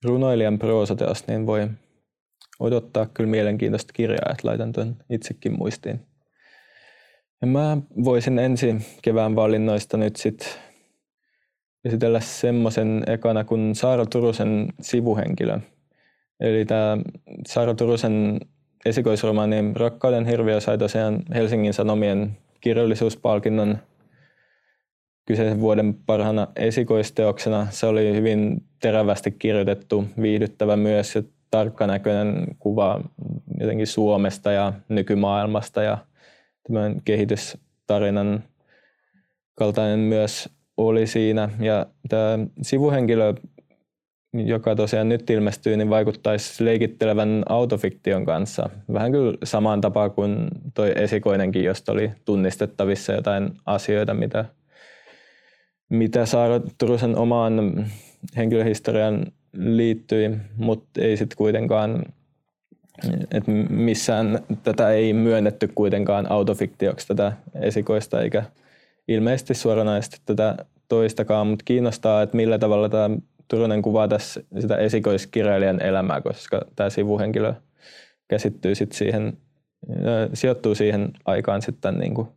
[0.03, 1.69] runoilijan proosateos, niin voi
[2.59, 5.99] odottaa kyllä mielenkiintoista kirjaa, että laitan tuon itsekin muistiin.
[7.41, 10.47] Ja mä voisin ensi kevään valinnoista nyt sitten
[11.85, 15.59] esitellä semmoisen ekana kuin Saara Turusen sivuhenkilö.
[16.39, 16.97] Eli tämä
[17.47, 18.39] Saara Turusen
[18.85, 23.77] esikoisromaani Rakkauden hirviö sai tosiaan Helsingin Sanomien kirjallisuuspalkinnon
[25.25, 27.67] kyseisen vuoden parhaana esikoisteoksena.
[27.69, 31.23] Se oli hyvin terävästi kirjoitettu, viihdyttävä myös ja
[31.55, 33.01] tarkkanäköinen kuva
[33.59, 35.97] jotenkin Suomesta ja nykymaailmasta ja
[36.67, 38.43] tämän kehitystarinan
[39.55, 41.49] kaltainen myös oli siinä.
[41.59, 43.33] Ja tämä sivuhenkilö,
[44.33, 48.69] joka tosiaan nyt ilmestyy, niin vaikuttaisi leikittelevän autofiktion kanssa.
[48.93, 54.45] Vähän kyllä samaan tapaan kuin toi esikoinenkin, josta oli tunnistettavissa jotain asioita, mitä,
[55.89, 57.85] mitä Saara Turusen omaan
[58.37, 62.05] henkilöhistorian liittyi, mutta ei sitten kuitenkaan,
[63.31, 68.43] että missään tätä ei myönnetty kuitenkaan autofiktioksi tätä esikoista, eikä
[69.07, 70.55] ilmeisesti suoranaisesti tätä
[70.87, 76.89] toistakaan, mutta kiinnostaa, että millä tavalla tämä Turunen kuvaa tässä sitä esikoiskirjailijan elämää, koska tämä
[76.89, 77.53] sivuhenkilö
[78.27, 79.37] käsittyy sitten siihen,
[80.33, 82.27] sijoittuu siihen aikaan sitten niin kuin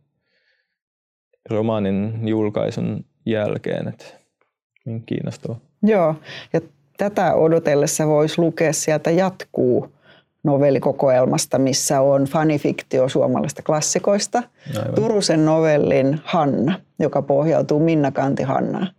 [1.49, 4.05] romaanin julkaisun jälkeen, että
[5.05, 5.59] kiinnostavaa.
[5.83, 6.15] Joo,
[6.53, 6.61] ja
[6.99, 9.91] tätä odotellessa voisi lukea sieltä jatkuu
[10.43, 14.43] novellikokoelmasta, missä on fanifiktio suomalaisista klassikoista.
[14.77, 14.95] Aivan.
[14.95, 18.91] Turusen novellin Hanna, joka pohjautuu Minna Kanti Hannaan.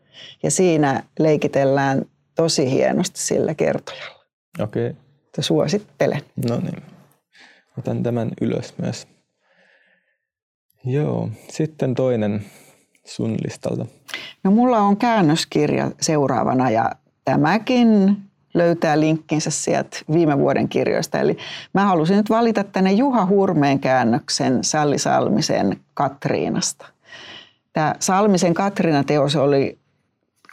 [0.42, 4.24] Ja siinä leikitellään tosi hienosti sillä kertojalla.
[4.60, 4.86] Okei.
[4.86, 5.00] Okay.
[5.40, 6.20] Suosittelen.
[6.48, 6.82] No niin.
[7.78, 9.06] Otan tämän ylös myös.
[10.84, 12.44] Joo, sitten toinen
[13.04, 13.86] sun listalta.
[14.44, 16.90] No mulla on käännöskirja seuraavana ja
[17.30, 18.16] tämäkin
[18.54, 21.18] löytää linkkinsä sieltä viime vuoden kirjoista.
[21.18, 21.36] Eli
[21.74, 26.86] mä halusin nyt valita tänne Juha Hurmeen käännöksen Salli Salmisen Katriinasta.
[27.72, 29.78] Tämä Salmisen Katriina-teos oli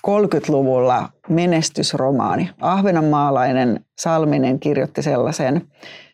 [0.08, 2.50] 30-luvulla menestysromaani.
[2.62, 5.62] Ahvenanmaalainen Salminen kirjoitti sellaisen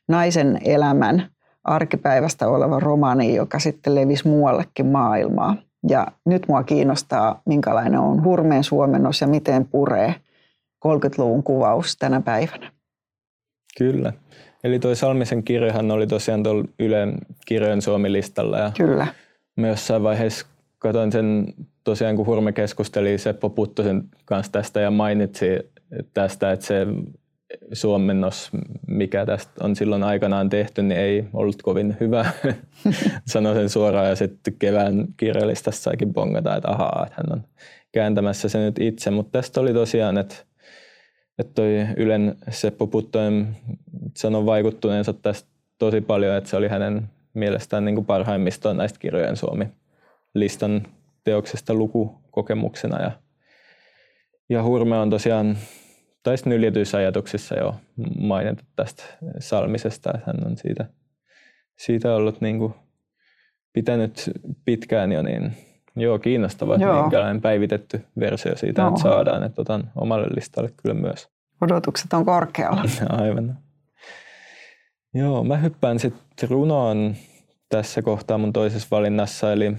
[0.07, 1.29] naisen elämän
[1.63, 5.55] arkipäivästä olevan romaani, joka sitten levisi muuallekin maailmaa.
[5.89, 10.15] Ja nyt mua kiinnostaa, minkälainen on hurmeen suomennos ja miten puree
[10.87, 12.71] 30-luvun kuvaus tänä päivänä.
[13.77, 14.13] Kyllä.
[14.63, 18.57] Eli toi Salmisen kirjahan oli tosiaan tuolla Ylen kirjojen Suomi-listalla.
[18.57, 19.07] Ja Kyllä.
[19.55, 20.45] Mä jossain vaiheessa
[20.79, 21.45] katsoin sen
[21.83, 25.45] tosiaan, kun Hurme keskusteli Seppo Puttosen kanssa tästä ja mainitsi
[26.13, 26.87] tästä, että se
[27.73, 28.51] suomennos,
[28.87, 32.25] mikä tästä on silloin aikanaan tehty, niin ei ollut kovin hyvä.
[33.25, 37.43] Sanoin sen suoraan ja sitten kevään kirjalistassa saikin bongata, että ahaa, että hän on
[37.91, 39.11] kääntämässä se nyt itse.
[39.11, 40.35] Mutta tästä oli tosiaan, että,
[41.39, 43.57] että toi Ylen Seppo Puttonen
[44.17, 49.37] sanoi vaikuttuneensa tästä tosi paljon, että se oli hänen mielestään niin kuin parhaimmistaan näistä kirjojen
[49.37, 50.87] Suomi-listan
[51.23, 53.01] teoksesta lukukokemuksena.
[53.01, 53.11] Ja,
[54.49, 55.57] ja Hurme on tosiaan
[56.23, 57.75] tai sitten ajatuksissa jo
[58.19, 59.03] mainittu tästä
[59.39, 60.85] Salmisesta, että hän on siitä,
[61.77, 62.73] siitä ollut niin kuin
[63.73, 64.31] pitänyt
[64.65, 65.53] pitkään jo, niin
[65.95, 67.01] joo, kiinnostava, joo.
[67.01, 68.89] minkälainen päivitetty versio siitä joo.
[68.89, 71.29] että saadaan, että otan omalle listalle kyllä myös.
[71.61, 72.81] Odotukset on korkealla.
[73.21, 73.57] Aivan.
[75.13, 77.15] Joo, mä hyppään sitten runoon
[77.69, 79.73] tässä kohtaa mun toisessa valinnassa, eli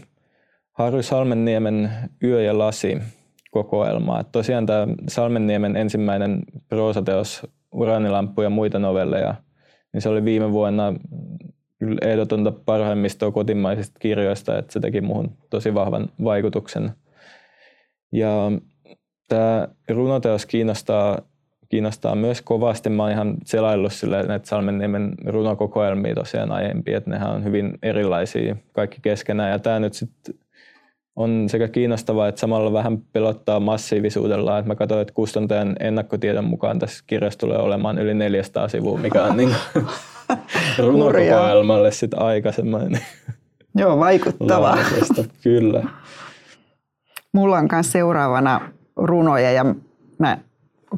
[0.72, 1.90] Harry Salmenniemen
[2.22, 2.98] Yö ja lasi
[3.50, 4.20] kokoelmaa.
[4.20, 9.35] Et tosiaan tämä Salmenniemen ensimmäinen proosateos, Uranilamppu ja muita novelleja,
[9.92, 10.94] niin se oli viime vuonna
[11.85, 16.90] kyllä ehdotonta parhaimmistoa kotimaisista kirjoista, että se teki muhun tosi vahvan vaikutuksen.
[18.12, 18.53] Ja
[19.29, 21.18] tämä runoteos kiinnostaa,
[21.68, 22.90] kiinnostaa myös kovasti.
[22.90, 28.57] Mä oon ihan selaillut sille näitä Salmenniemen runokokoelmia tosiaan aiempi, että nehän on hyvin erilaisia
[28.73, 29.51] kaikki keskenään.
[29.51, 30.35] Ja tämä nyt sitten
[31.16, 34.59] on sekä kiinnostavaa että samalla vähän pelottaa massiivisuudella.
[34.59, 39.25] Että mä katsoin, että kustantajan ennakkotiedon mukaan tässä kirjassa tulee olemaan yli 400 sivua, mikä
[39.25, 39.55] on niin
[40.79, 43.01] runokokoelmalle sitten aika semmoinen.
[43.75, 44.79] Joo, vaikuttavaa.
[45.42, 45.83] Kyllä.
[47.33, 48.61] Mulla on myös seuraavana
[48.97, 49.75] runoja ja
[50.18, 50.38] mä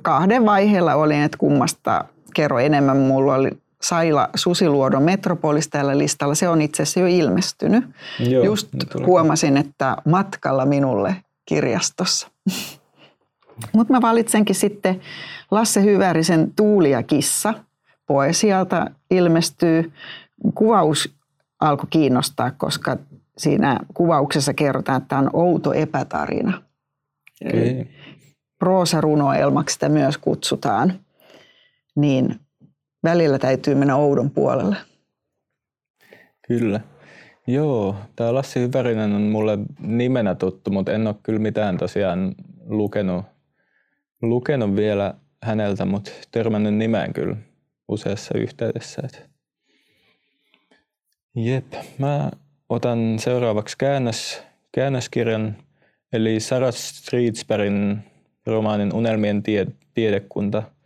[0.02, 2.96] kahden vaiheella olin, että kummasta kerro enemmän.
[2.96, 3.50] Mulla oli
[3.82, 6.34] Saila Susiluodon Metropolis tällä listalla.
[6.34, 7.84] Se on itse asiassa jo ilmestynyt.
[8.18, 8.68] Joo, Just
[9.06, 12.28] huomasin, että matkalla minulle kirjastossa.
[13.74, 15.00] Mutta mä valitsenkin sitten
[15.50, 17.54] Lasse Hyvärisen Tuuli ja kissa.
[18.06, 19.92] Poesialta ilmestyy.
[20.54, 21.14] Kuvaus
[21.60, 22.96] alkoi kiinnostaa, koska
[23.38, 26.62] siinä kuvauksessa kerrotaan, että tämä on outo epätarina.
[27.46, 27.84] Okay.
[28.58, 30.92] Proosarunoelmaksi sitä myös kutsutaan.
[31.96, 32.40] Niin
[33.04, 34.76] välillä täytyy mennä oudon puolelle.
[36.48, 36.80] Kyllä.
[37.46, 42.34] Joo, tämä Lassi Hyvärinen on mulle nimenä tuttu, mutta en ole kyllä mitään tosiaan
[42.66, 43.24] lukenut,
[44.22, 47.36] lukenut vielä häneltä, mutta törmännyt nimeen kyllä
[47.88, 49.02] useassa yhteydessä.
[51.36, 52.30] Jep, mä
[52.68, 55.56] otan seuraavaksi käännös, käännöskirjan,
[56.12, 57.98] eli Sarah Streetsbergin
[58.46, 60.62] romaanin Unelmien tie, tiedekunta–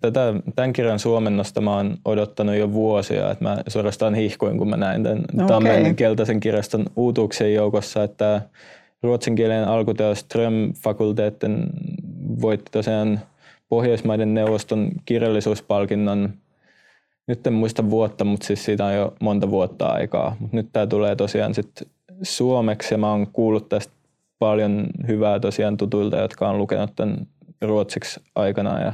[0.00, 4.76] Tätä, tämän kirjan suomennosta mä oon odottanut jo vuosia, että mä suorastaan hihkuin, kun mä
[4.76, 5.46] näin tämän okay.
[5.46, 8.40] Tammen keltaisen kirjaston uutuuksien joukossa, että
[9.02, 11.66] ruotsinkielinen alkuteos Ström-fakulteetten
[12.40, 13.20] voitti tosiaan
[13.68, 16.34] Pohjoismaiden neuvoston kirjallisuuspalkinnon.
[17.28, 20.36] Nyt en muista vuotta, mutta siis siitä on jo monta vuotta aikaa.
[20.40, 21.88] Mut nyt tämä tulee tosiaan sitten
[22.22, 23.92] suomeksi ja mä oon kuullut tästä
[24.38, 27.26] paljon hyvää tosiaan tutuilta, jotka on lukenut tämän
[27.62, 28.80] ruotsiksi aikana.
[28.80, 28.92] Ja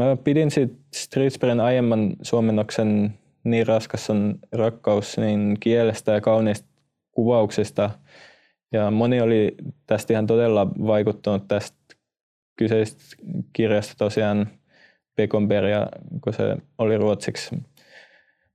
[0.00, 6.68] Mä pidin siitä Streetsbergin aiemman suomennoksen Niin raskas on rakkaus niin kielestä ja kauniista
[7.12, 7.90] kuvauksesta.
[8.72, 9.56] Ja moni oli
[9.86, 11.78] tästä ihan todella vaikuttunut tästä
[12.56, 13.16] kyseisestä
[13.52, 14.48] kirjasta tosiaan
[15.16, 15.86] Bekomberia,
[16.20, 17.56] kun se oli ruotsiksi.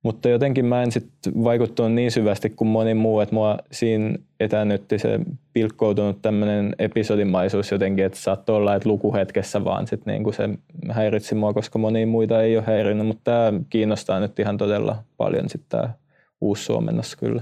[0.03, 4.99] Mutta jotenkin mä en sitten vaikuttunut niin syvästi kuin moni muu, että mua siinä etänytti
[4.99, 5.20] se
[5.53, 10.49] pilkkoutunut tämmöinen episodimaisuus jotenkin, että saattoi olla, että lukuhetkessä vaan sit niinku se
[10.91, 15.49] häiritsi mua, koska moni muita ei ole häirinyt, mutta tämä kiinnostaa nyt ihan todella paljon
[15.49, 15.93] sitten tämä
[16.41, 17.41] uusi suomennos kyllä.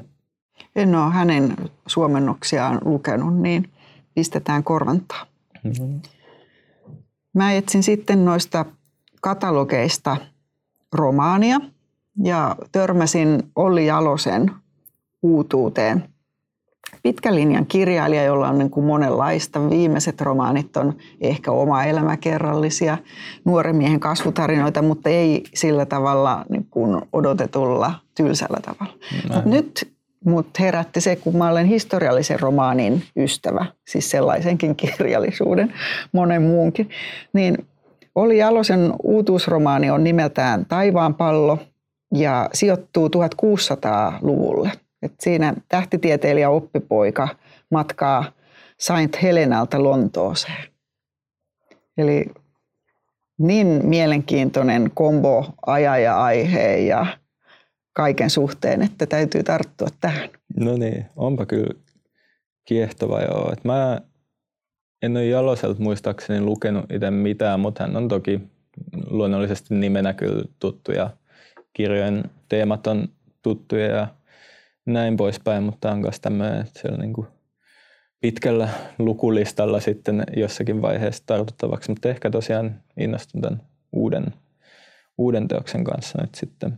[0.75, 1.55] En ole hänen
[1.87, 3.69] suomennoksiaan lukenut, niin
[4.15, 5.25] pistetään korvantaa.
[5.63, 6.01] Mm-hmm.
[7.33, 8.65] Mä etsin sitten noista
[9.23, 10.17] katalogeista
[10.93, 11.59] romaania
[12.23, 14.51] ja törmäsin Olli Jalosen
[15.21, 16.03] uutuuteen.
[17.03, 19.69] Pitkän linjan kirjailija, jolla on niin kuin monenlaista.
[19.69, 22.97] Viimeiset romaanit on ehkä oma elämäkerrallisia
[23.45, 28.93] nuoren miehen kasvutarinoita, mutta ei sillä tavalla niin kuin odotetulla tylsällä tavalla.
[29.33, 29.93] Mut nyt
[30.25, 35.73] mut herätti se, kun mä olen historiallisen romaanin ystävä, siis sellaisenkin kirjallisuuden,
[36.11, 36.89] monen muunkin,
[37.33, 37.57] niin
[38.15, 41.57] Oli Jalosen uutuusromaani on nimeltään Taivaan pallo
[42.15, 44.71] ja sijoittuu 1600-luvulle.
[45.01, 47.27] Et siinä tähtitieteilijä oppipoika
[47.71, 48.31] matkaa
[48.79, 50.63] Saint Helenalta Lontooseen.
[51.97, 52.25] Eli
[53.37, 57.05] niin mielenkiintoinen kombo aja ja aiheen ja
[57.93, 60.29] kaiken suhteen, että täytyy tarttua tähän.
[60.57, 61.73] No niin, onpa kyllä
[62.65, 63.53] kiehtova joo.
[63.53, 64.01] Et mä
[65.03, 68.41] en ole Jaloselta muistaakseni lukenut itse mitään, mutta hän on toki
[69.09, 71.09] luonnollisesti nimenä kyllä tuttu ja
[71.73, 73.07] kirjojen teemat on
[73.41, 74.07] tuttuja ja
[74.85, 77.27] näin poispäin, mutta on myös tämmöinen, että niin kuin
[78.21, 84.25] pitkällä lukulistalla sitten jossakin vaiheessa tartuttavaksi, mutta ehkä tosiaan innostun tämän uuden,
[85.17, 86.77] uuden teoksen kanssa nyt sitten.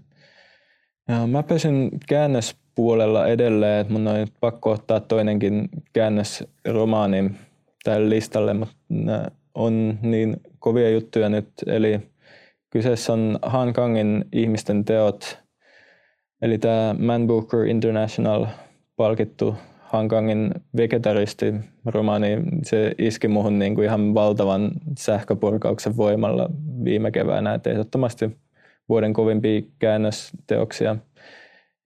[1.08, 7.32] Ja mä pysyn käännöspuolella edelleen, että mun on pakko ottaa toinenkin käännösromaani
[7.86, 11.48] tälle listalle, mutta nämä on niin kovia juttuja nyt.
[11.68, 12.00] Eli
[12.70, 15.40] kyseessä on Han Kangin ihmisten teot,
[16.42, 18.46] eli tämä Man Booker International
[18.96, 21.54] palkittu Han Kangin vegetaristi
[21.86, 26.50] romaani, se iski muhun niin kuin ihan valtavan sähköpurkauksen voimalla
[26.84, 28.38] viime keväänä, että ehdottomasti
[28.90, 30.96] vuoden kovimpia käännösteoksia.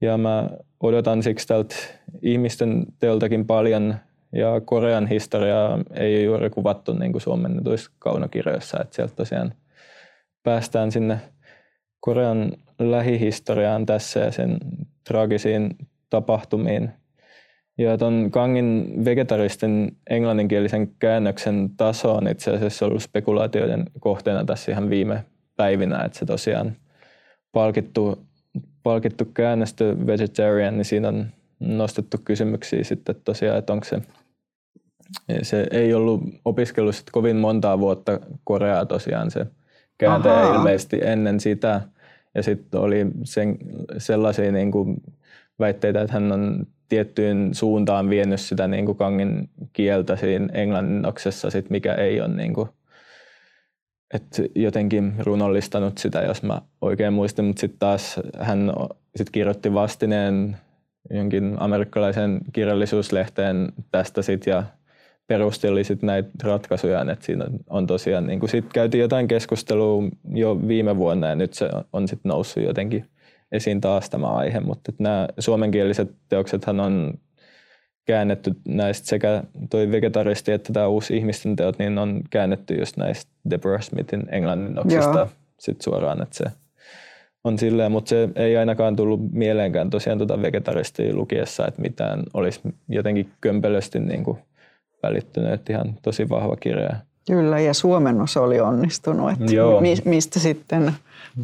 [0.02, 1.76] Ja mä odotan siksi tältä
[2.22, 3.96] ihmisten teoltakin paljon
[4.34, 9.54] ja Korean historiaa ei ole juuri kuvattu niin kuin suomennetuissa kaunokirjoissa, että sieltä tosiaan
[10.44, 11.20] päästään sinne
[12.00, 14.58] Korean lähihistoriaan tässä ja sen
[15.08, 15.76] traagisiin
[16.10, 16.92] tapahtumiin.
[17.78, 24.90] Ja tuon Kangin vegetaristen englanninkielisen käännöksen taso on itse asiassa ollut spekulaatioiden kohteena tässä ihan
[24.90, 25.26] viime
[25.56, 26.76] päivinä, että se tosiaan
[27.52, 28.26] palkittu,
[28.84, 31.28] palkittu käännöstö Vegetarian, niin siinä on
[31.60, 34.02] nostettu kysymyksiä sitten tosiaan, että onko se,
[35.42, 39.46] se ei ollut opiskellut sit kovin montaa vuotta Koreaa tosiaan se
[39.98, 40.56] kääntäjä Ahaa.
[40.56, 41.82] ilmeisesti ennen sitä.
[42.36, 43.58] Ja sitten oli sen,
[43.98, 45.02] sellaisia niin kuin
[45.60, 51.70] väitteitä, että hän on tiettyyn suuntaan vienyt sitä niin kuin kangin kieltä siinä englannoksessa, sit
[51.70, 52.70] mikä ei ole niin kuin,
[54.14, 58.74] että jotenkin runollistanut sitä, jos mä oikein muistan, mutta sitten taas hän
[59.16, 60.58] sit kirjoitti vastineen
[61.10, 64.64] jonkin amerikkalaisen kirjallisuuslehteen tästä sit ja
[65.30, 70.04] perusteli sit näitä ratkaisuja, että siinä on tosiaan, niin kuin sit käytiin jotain keskustelua
[70.34, 73.06] jo viime vuonna ja nyt se on sitten noussut jotenkin
[73.52, 77.14] esiin taas tämä aihe, mutta nämä suomenkieliset teoksethan on
[78.06, 83.32] käännetty näistä sekä toi vegetaristi että tämä uusi ihmisten teot, niin on käännetty just näistä
[83.50, 85.28] Deborah Smithin englanninnoksista
[85.60, 86.46] sit suoraan, että se
[87.44, 92.62] on silleen, mutta se ei ainakaan tullut mieleenkään tosiaan tuota vegetaristia lukiessa, että mitään olisi
[92.88, 94.38] jotenkin kömpelösti niin kuin
[95.04, 96.90] välittynyt, että ihan tosi vahva kirja.
[97.28, 99.82] Kyllä, ja suomennos oli onnistunut, että Joo.
[100.06, 100.94] mistä sitten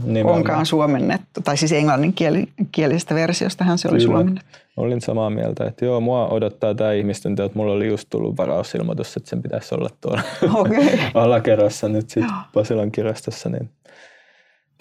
[0.04, 0.38] Nimenomaan.
[0.38, 4.12] onkaan suomennettu, tai siis englanninkielisestä versiostahan se oli Kyllä.
[4.12, 4.60] suomennettu.
[4.78, 7.56] Olin samaa mieltä, että joo, mua odottaa tämä ihmisten teot.
[7.56, 10.22] Mulla oli just tullut varausilmoitus, että sen pitäisi olla tuolla
[10.62, 11.00] okay.
[11.14, 13.70] alakerrassa nyt sitten Pasilan kirjastossa, niin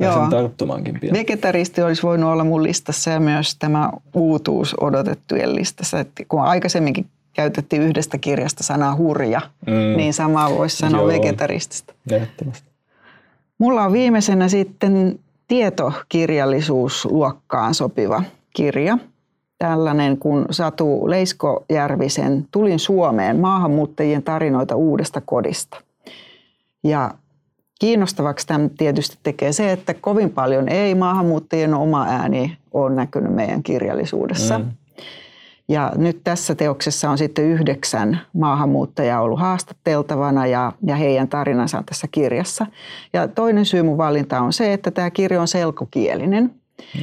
[0.01, 0.27] Joo.
[0.31, 1.15] tarttumaankin pian.
[1.15, 6.01] Vegetaristi olisi voinut olla mun listassa ja myös tämä uutuus odotettujen listassa.
[6.01, 9.97] Että kun aikaisemminkin käytettiin yhdestä kirjasta sanaa hurja, mm.
[9.97, 11.09] niin samaa voisi sanoa Joo.
[11.09, 11.95] vegetaristista.
[13.59, 15.19] Mulla on viimeisenä sitten
[15.49, 18.23] tietokirjallisuusluokkaan sopiva
[18.57, 18.99] kirja.
[19.59, 25.81] Tällainen kuin Satu Leiskojärvisen Tulin Suomeen maahanmuuttajien tarinoita uudesta kodista.
[26.85, 27.11] Ja
[27.81, 33.63] kiinnostavaksi tämän tietysti tekee se, että kovin paljon ei maahanmuuttajien oma ääni ole näkynyt meidän
[33.63, 34.59] kirjallisuudessa.
[34.59, 34.65] Mm.
[35.69, 41.85] Ja nyt tässä teoksessa on sitten yhdeksän maahanmuuttajaa ollut haastateltavana ja, ja heidän tarinansa on
[41.85, 42.67] tässä kirjassa.
[43.13, 46.55] Ja toinen syy mun valinta on se, että tämä kirja on selkokielinen.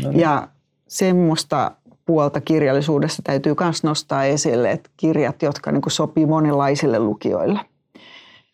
[0.03, 0.19] No niin.
[0.19, 0.47] Ja
[0.87, 1.71] semmoista
[2.05, 7.59] puolta kirjallisuudessa täytyy myös nostaa esille, että kirjat, jotka niin sopii monenlaisille lukijoille.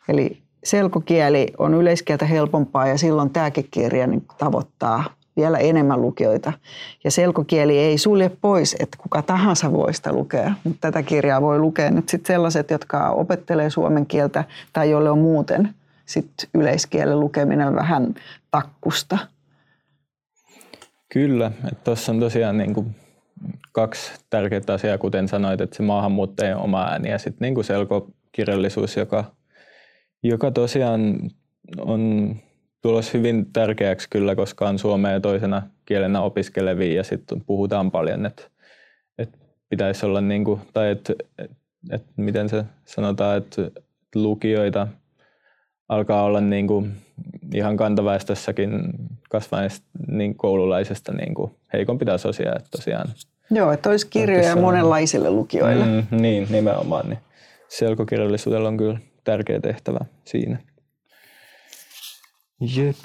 [0.07, 5.03] Eli selkokieli on yleiskieltä helpompaa ja silloin tämäkin kirja niin tavoittaa
[5.37, 6.53] vielä enemmän lukijoita.
[7.03, 11.59] Ja selkokieli ei sulje pois, että kuka tahansa voi sitä lukea, mutta tätä kirjaa voi
[11.59, 15.69] lukea nyt sitten sellaiset, jotka opettelee suomen kieltä tai jolle on muuten
[16.05, 18.15] sit yleiskielen lukeminen vähän
[18.51, 19.17] takkusta.
[21.13, 22.95] Kyllä, että tuossa on tosiaan niin kuin
[23.71, 29.23] kaksi tärkeää asiaa, kuten sanoit, että se maahanmuuttajien oma ääni ja sitten niin selkokirjallisuus, joka,
[30.23, 31.19] joka tosiaan
[31.79, 32.35] on
[32.81, 38.43] tulos hyvin tärkeäksi kyllä, koska on suomea toisena kielenä opiskelevia ja sitten puhutaan paljon, että,
[39.17, 39.37] että
[39.69, 41.13] pitäisi olla, niin kuin, tai että,
[41.91, 43.71] että, miten se sanotaan, että
[44.15, 44.87] lukijoita
[45.89, 46.91] alkaa olla niin kuin
[47.53, 48.81] ihan kantaväestössäkin
[49.29, 53.07] kasvaneista niin koululaisesta niin kuin heikompi tasoisia, että tosiaan
[53.51, 55.85] Joo, että olisi kirjoja monenlaisille lukijoille.
[55.85, 57.09] Mm, niin, nimenomaan.
[57.09, 57.19] Niin
[57.67, 60.57] selkokirjallisuudella on kyllä tärkeä tehtävä siinä.
[62.61, 62.95] Jep.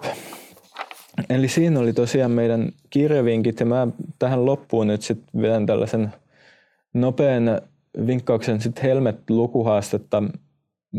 [1.29, 3.89] Eli siinä oli tosiaan meidän kirjavinkit ja mä
[4.19, 6.13] tähän loppuun nyt sitten vedän tällaisen
[6.95, 7.61] nopean
[8.07, 10.23] vinkkauksen sitten Helmet-lukuhaastetta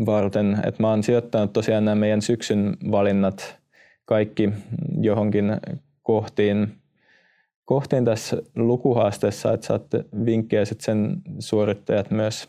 [0.06, 3.56] varten, että mä oon sijoittanut tosiaan nämä meidän syksyn valinnat
[4.04, 4.50] kaikki
[5.00, 5.56] johonkin
[6.02, 6.72] kohtiin,
[7.64, 12.48] kohtiin tässä lukuhaasteessa, että saatte vinkkejä sitten sen suorittajat myös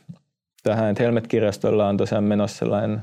[0.64, 3.02] tähän, että Helmet-kirjastolla on tosiaan menossa sellainen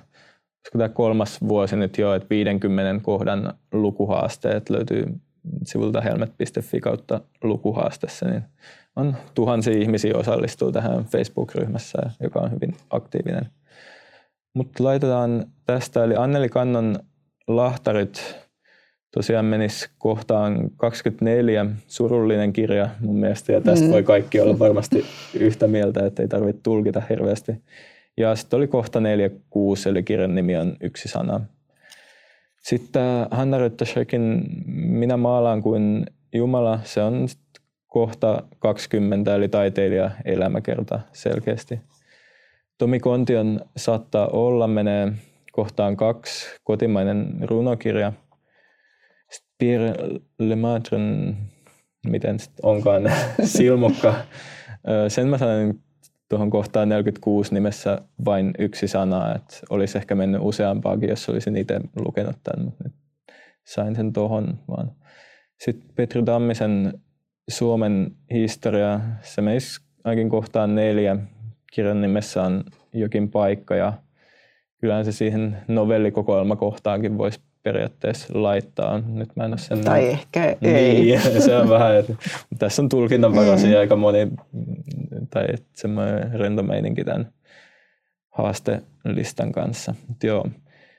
[0.73, 5.07] tämä kolmas vuosi nyt jo, että 50 kohdan lukuhaasteet löytyy
[5.65, 8.43] sivulta helmet.fi kautta lukuhaasteessa, niin
[8.97, 13.47] on tuhansia ihmisiä osallistuu tähän Facebook-ryhmässä, joka on hyvin aktiivinen.
[14.55, 16.99] Mutta laitetaan tästä, eli Anneli Kannon
[17.49, 18.37] Lahtarit
[19.15, 23.93] tosiaan menisi kohtaan 24, surullinen kirja mun mielestä, ja tästä mm.
[23.93, 25.05] voi kaikki olla varmasti
[25.35, 27.53] yhtä mieltä, että ei tarvitse tulkita hirveästi.
[28.17, 31.41] Ja sitten oli kohta 46, eli kirjan nimi on yksi sana.
[32.63, 37.27] Sitten Hanna Röttöschökin Minä maalaan kuin Jumala, se on
[37.87, 41.81] kohta 20, eli taiteilija elämäkerta selkeästi.
[42.79, 45.13] Tomi Kontion saattaa olla, menee
[45.53, 48.13] kohtaan kaksi, kotimainen runokirja.
[49.31, 49.95] Sitten Pierre
[50.39, 51.37] Lematren,
[52.07, 53.03] miten onkaan,
[53.45, 54.15] silmukka.
[55.09, 55.75] Sen mä sanon
[56.33, 61.81] tuohon kohtaan 46 nimessä vain yksi sana, että olisi ehkä mennyt useampaakin, jos olisin itse
[61.97, 62.93] lukenut tämän, mutta nyt
[63.65, 64.93] sain sen tuohon vaan.
[65.61, 66.93] Sitten Petri Dammisen
[67.49, 71.17] Suomen historia, se menisi ainakin kohtaan neljä.
[71.73, 73.93] Kirjan nimessä on jokin paikka ja
[74.81, 79.01] kyllähän se siihen novellikokoelmakohtaankin voisi periaatteessa laittaa.
[79.01, 79.81] Nyt mä en ole sen...
[79.81, 80.11] Tai näin.
[80.11, 81.01] ehkä ei.
[81.01, 82.15] Niin, se on vähän, että
[82.59, 83.81] tässä on tulkinnanvaraisia mm.
[83.81, 84.29] aika moni,
[85.35, 87.33] tai semmoinen rento meininki tämän
[88.31, 89.95] haastelistan kanssa.
[90.09, 90.47] Mut joo.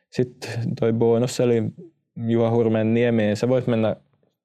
[0.09, 1.63] Sitten toi bonus, eli
[2.15, 3.95] Juha Hurmeen Niemi, se voisi mennä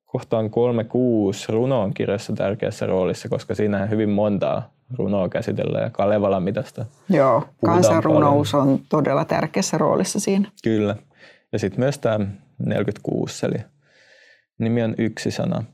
[0.04, 6.86] kohtaan 36 runoon kirjassa tärkeässä roolissa, koska siinä hyvin montaa runoa käsitellään ja Kalevalan mitasta.
[7.08, 10.50] Joo, kansanrunous on todella tärkeässä roolissa siinä.
[10.64, 10.96] Kyllä.
[11.52, 12.26] Ja sitten myös tämä
[12.66, 13.56] 46, eli
[14.58, 15.64] nimi on yksi sana.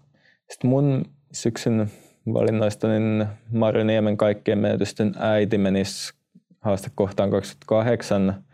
[0.50, 1.90] Sitten mun syksyn
[2.32, 6.14] valinnoista, niin Marjo Niemen kaikkien menetysten äiti menisi
[6.60, 8.44] haastekohtaan 28.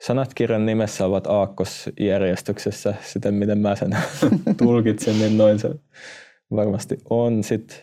[0.00, 3.96] Sanat kirjan nimessä ovat aakkosjärjestyksessä, siten miten mä sen
[4.58, 5.70] tulkitsen, niin noin se
[6.50, 7.44] varmasti on.
[7.44, 7.78] Sitten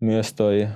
[0.00, 0.68] myös toi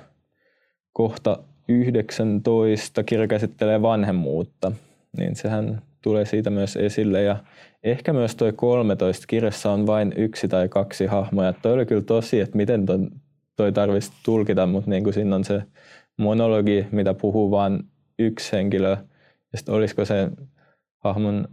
[0.93, 4.73] kohta 19 kirja käsittelee vanhemmuutta,
[5.17, 7.23] niin sehän tulee siitä myös esille.
[7.23, 7.37] Ja
[7.85, 11.53] ehkä myös toi 13 kirjassa on vain yksi tai kaksi hahmoja.
[11.53, 13.11] Toi oli kyllä tosi, että miten ton,
[13.57, 15.63] toi tarvitsisi tulkita, mutta niin kuin siinä on se
[16.17, 17.81] monologi, mitä puhuu vain
[18.19, 18.91] yksi henkilö.
[19.53, 20.31] Ja sitten olisiko se
[20.99, 21.49] hahmon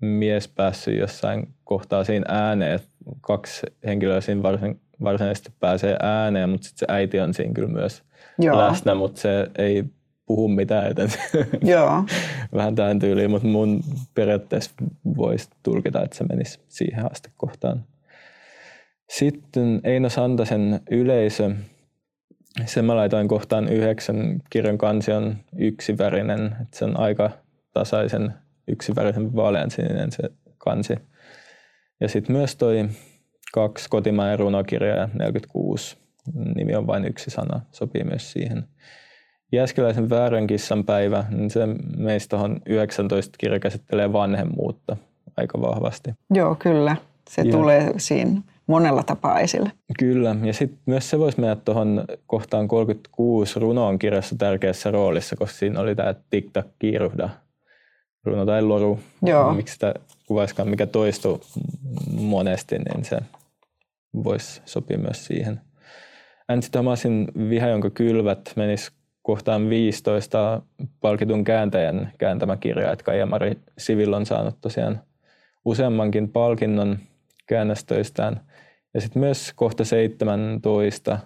[0.00, 2.88] mies päässyt jossain kohtaa siinä ääneen, että
[3.20, 4.42] kaksi henkilöä siinä
[5.02, 8.02] varsinaisesti pääsee ääneen, mutta sitten se äiti on siinä kyllä myös
[8.38, 8.58] Joo.
[8.58, 9.84] läsnä, mutta se ei
[10.26, 11.08] puhu mitään, joten
[11.62, 12.04] Joo.
[12.54, 13.80] vähän tähän tyyliin, mutta mun
[14.14, 14.70] periaatteessa
[15.16, 17.84] voisi tulkita, että se menisi siihen asti kohtaan.
[19.12, 21.50] Sitten Eino Santasen yleisö.
[22.66, 24.42] Sen mä laitoin kohtaan yhdeksän.
[24.50, 26.46] Kirjan kansi on yksivärinen.
[26.46, 27.30] Että se on aika
[27.72, 28.34] tasaisen
[28.68, 30.22] yksivärisen vaaleansininen se
[30.58, 30.94] kansi.
[32.00, 32.88] Ja sitten myös toi
[33.52, 35.96] kaksi kotimaan runokirjaa 46.
[36.54, 38.64] Nimi on vain yksi sana, sopii myös siihen.
[39.52, 41.60] Jääskeläisen väärän kissan päivä, niin se
[41.96, 44.96] meistä tuohon 19 kirja käsittelee vanhemmuutta
[45.36, 46.10] aika vahvasti.
[46.34, 46.96] Joo, kyllä.
[47.30, 47.58] Se Joo.
[47.58, 49.72] tulee siinä monella tapaa esille.
[49.98, 55.58] Kyllä, ja sitten myös se voisi mennä tuohon kohtaan 36 runoon kirjassa tärkeässä roolissa, koska
[55.58, 57.28] siinä oli tämä tiktak kiiruhda
[58.24, 59.54] runo tai loru, Joo.
[59.54, 59.94] miksi sitä
[60.26, 61.40] kuvaiskaan, mikä toistuu
[62.12, 63.18] monesti, niin se
[64.24, 65.60] voisi sopia myös siihen.
[66.48, 68.92] Antti Thomasin Viha, jonka kylvät menisi
[69.22, 70.62] kohtaan 15
[71.00, 75.00] palkitun kääntäjän kääntämä kirja, että Kaija-Mari Sivil on saanut tosiaan
[75.64, 76.98] useammankin palkinnon
[77.46, 78.40] käännöstöistään.
[78.94, 81.18] Ja sitten myös kohta 17,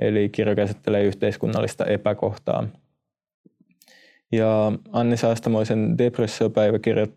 [0.00, 2.68] eli kirja käsittelee yhteiskunnallista epäkohtaa.
[4.32, 7.12] Ja Anni Saastamoisen depressiopäiväkirjat,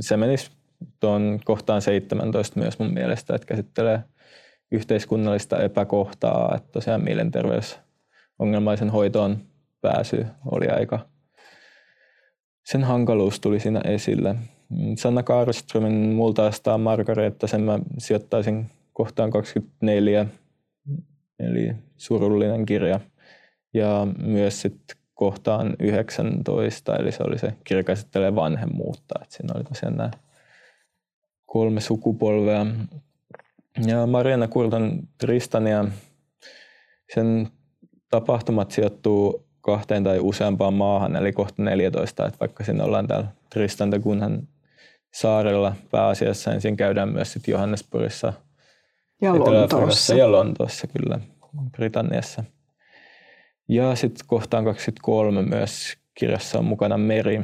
[0.00, 0.50] se menisi
[1.00, 4.00] tuon kohtaan 17 myös mun mielestä, että käsittelee
[4.70, 9.38] yhteiskunnallista epäkohtaa, että tosiaan mielenterveysongelmaisen hoitoon
[9.80, 10.98] pääsy oli aika,
[12.64, 14.34] sen hankaluus tuli siinä esille.
[14.96, 20.26] Sanna Kaarströmin multaistaa Margareta, sen mä sijoittaisin kohtaan 24,
[21.38, 23.00] eli surullinen kirja.
[23.74, 29.14] Ja myös sitten kohtaan 19, eli se oli se kirja käsittelee vanhemmuutta.
[29.22, 30.10] Et siinä oli tosiaan nämä
[31.46, 32.66] kolme sukupolvea.
[33.86, 35.84] Ja Mariana Kurtan Tristania,
[37.14, 37.48] sen
[38.10, 43.90] tapahtumat sijoittuu kahteen tai useampaan maahan, eli kohta 14, että vaikka siinä ollaan täällä Tristan
[43.90, 44.48] da Gunhan
[45.14, 48.32] saarella pääasiassa, niin siinä käydään myös sitten Johannesburgissa,
[49.22, 50.14] ja Lontoossa.
[50.14, 51.20] ja Lontoossa kyllä,
[51.76, 52.44] Britanniassa.
[53.68, 57.40] Ja sitten kohtaan 23 myös kirjassa on mukana meri.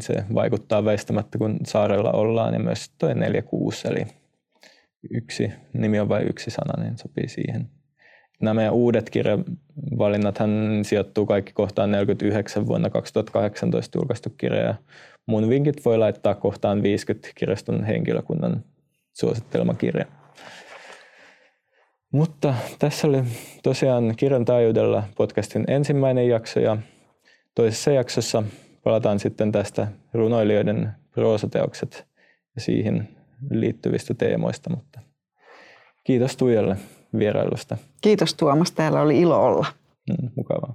[0.00, 4.06] Se vaikuttaa väistämättä, kun saarella ollaan, ja myös tuo 46, eli
[5.10, 7.70] yksi nimi on vain yksi sana, niin sopii siihen.
[8.40, 10.50] Nämä meidän uudet kirjavalinnathan
[10.82, 14.62] sijoittuu kaikki kohtaan 49 vuonna 2018 julkaistu kirja.
[14.62, 14.74] Ja
[15.26, 18.64] mun vinkit voi laittaa kohtaan 50 kirjaston henkilökunnan
[19.12, 20.06] suosittelema kirja.
[22.12, 23.22] Mutta tässä oli
[23.62, 26.76] tosiaan Kirjan taajuudella podcastin ensimmäinen jakso ja
[27.54, 28.42] toisessa jaksossa
[28.84, 32.06] palataan sitten tästä runoilijoiden proosateokset
[32.54, 33.08] ja siihen
[33.50, 34.70] liittyvistä teemoista.
[34.70, 35.00] Mutta
[36.04, 36.76] kiitos Tuijalle
[37.18, 37.76] vierailusta.
[38.00, 39.66] Kiitos Tuomas, täällä oli ilo olla.
[40.10, 40.74] Mm, mukavaa.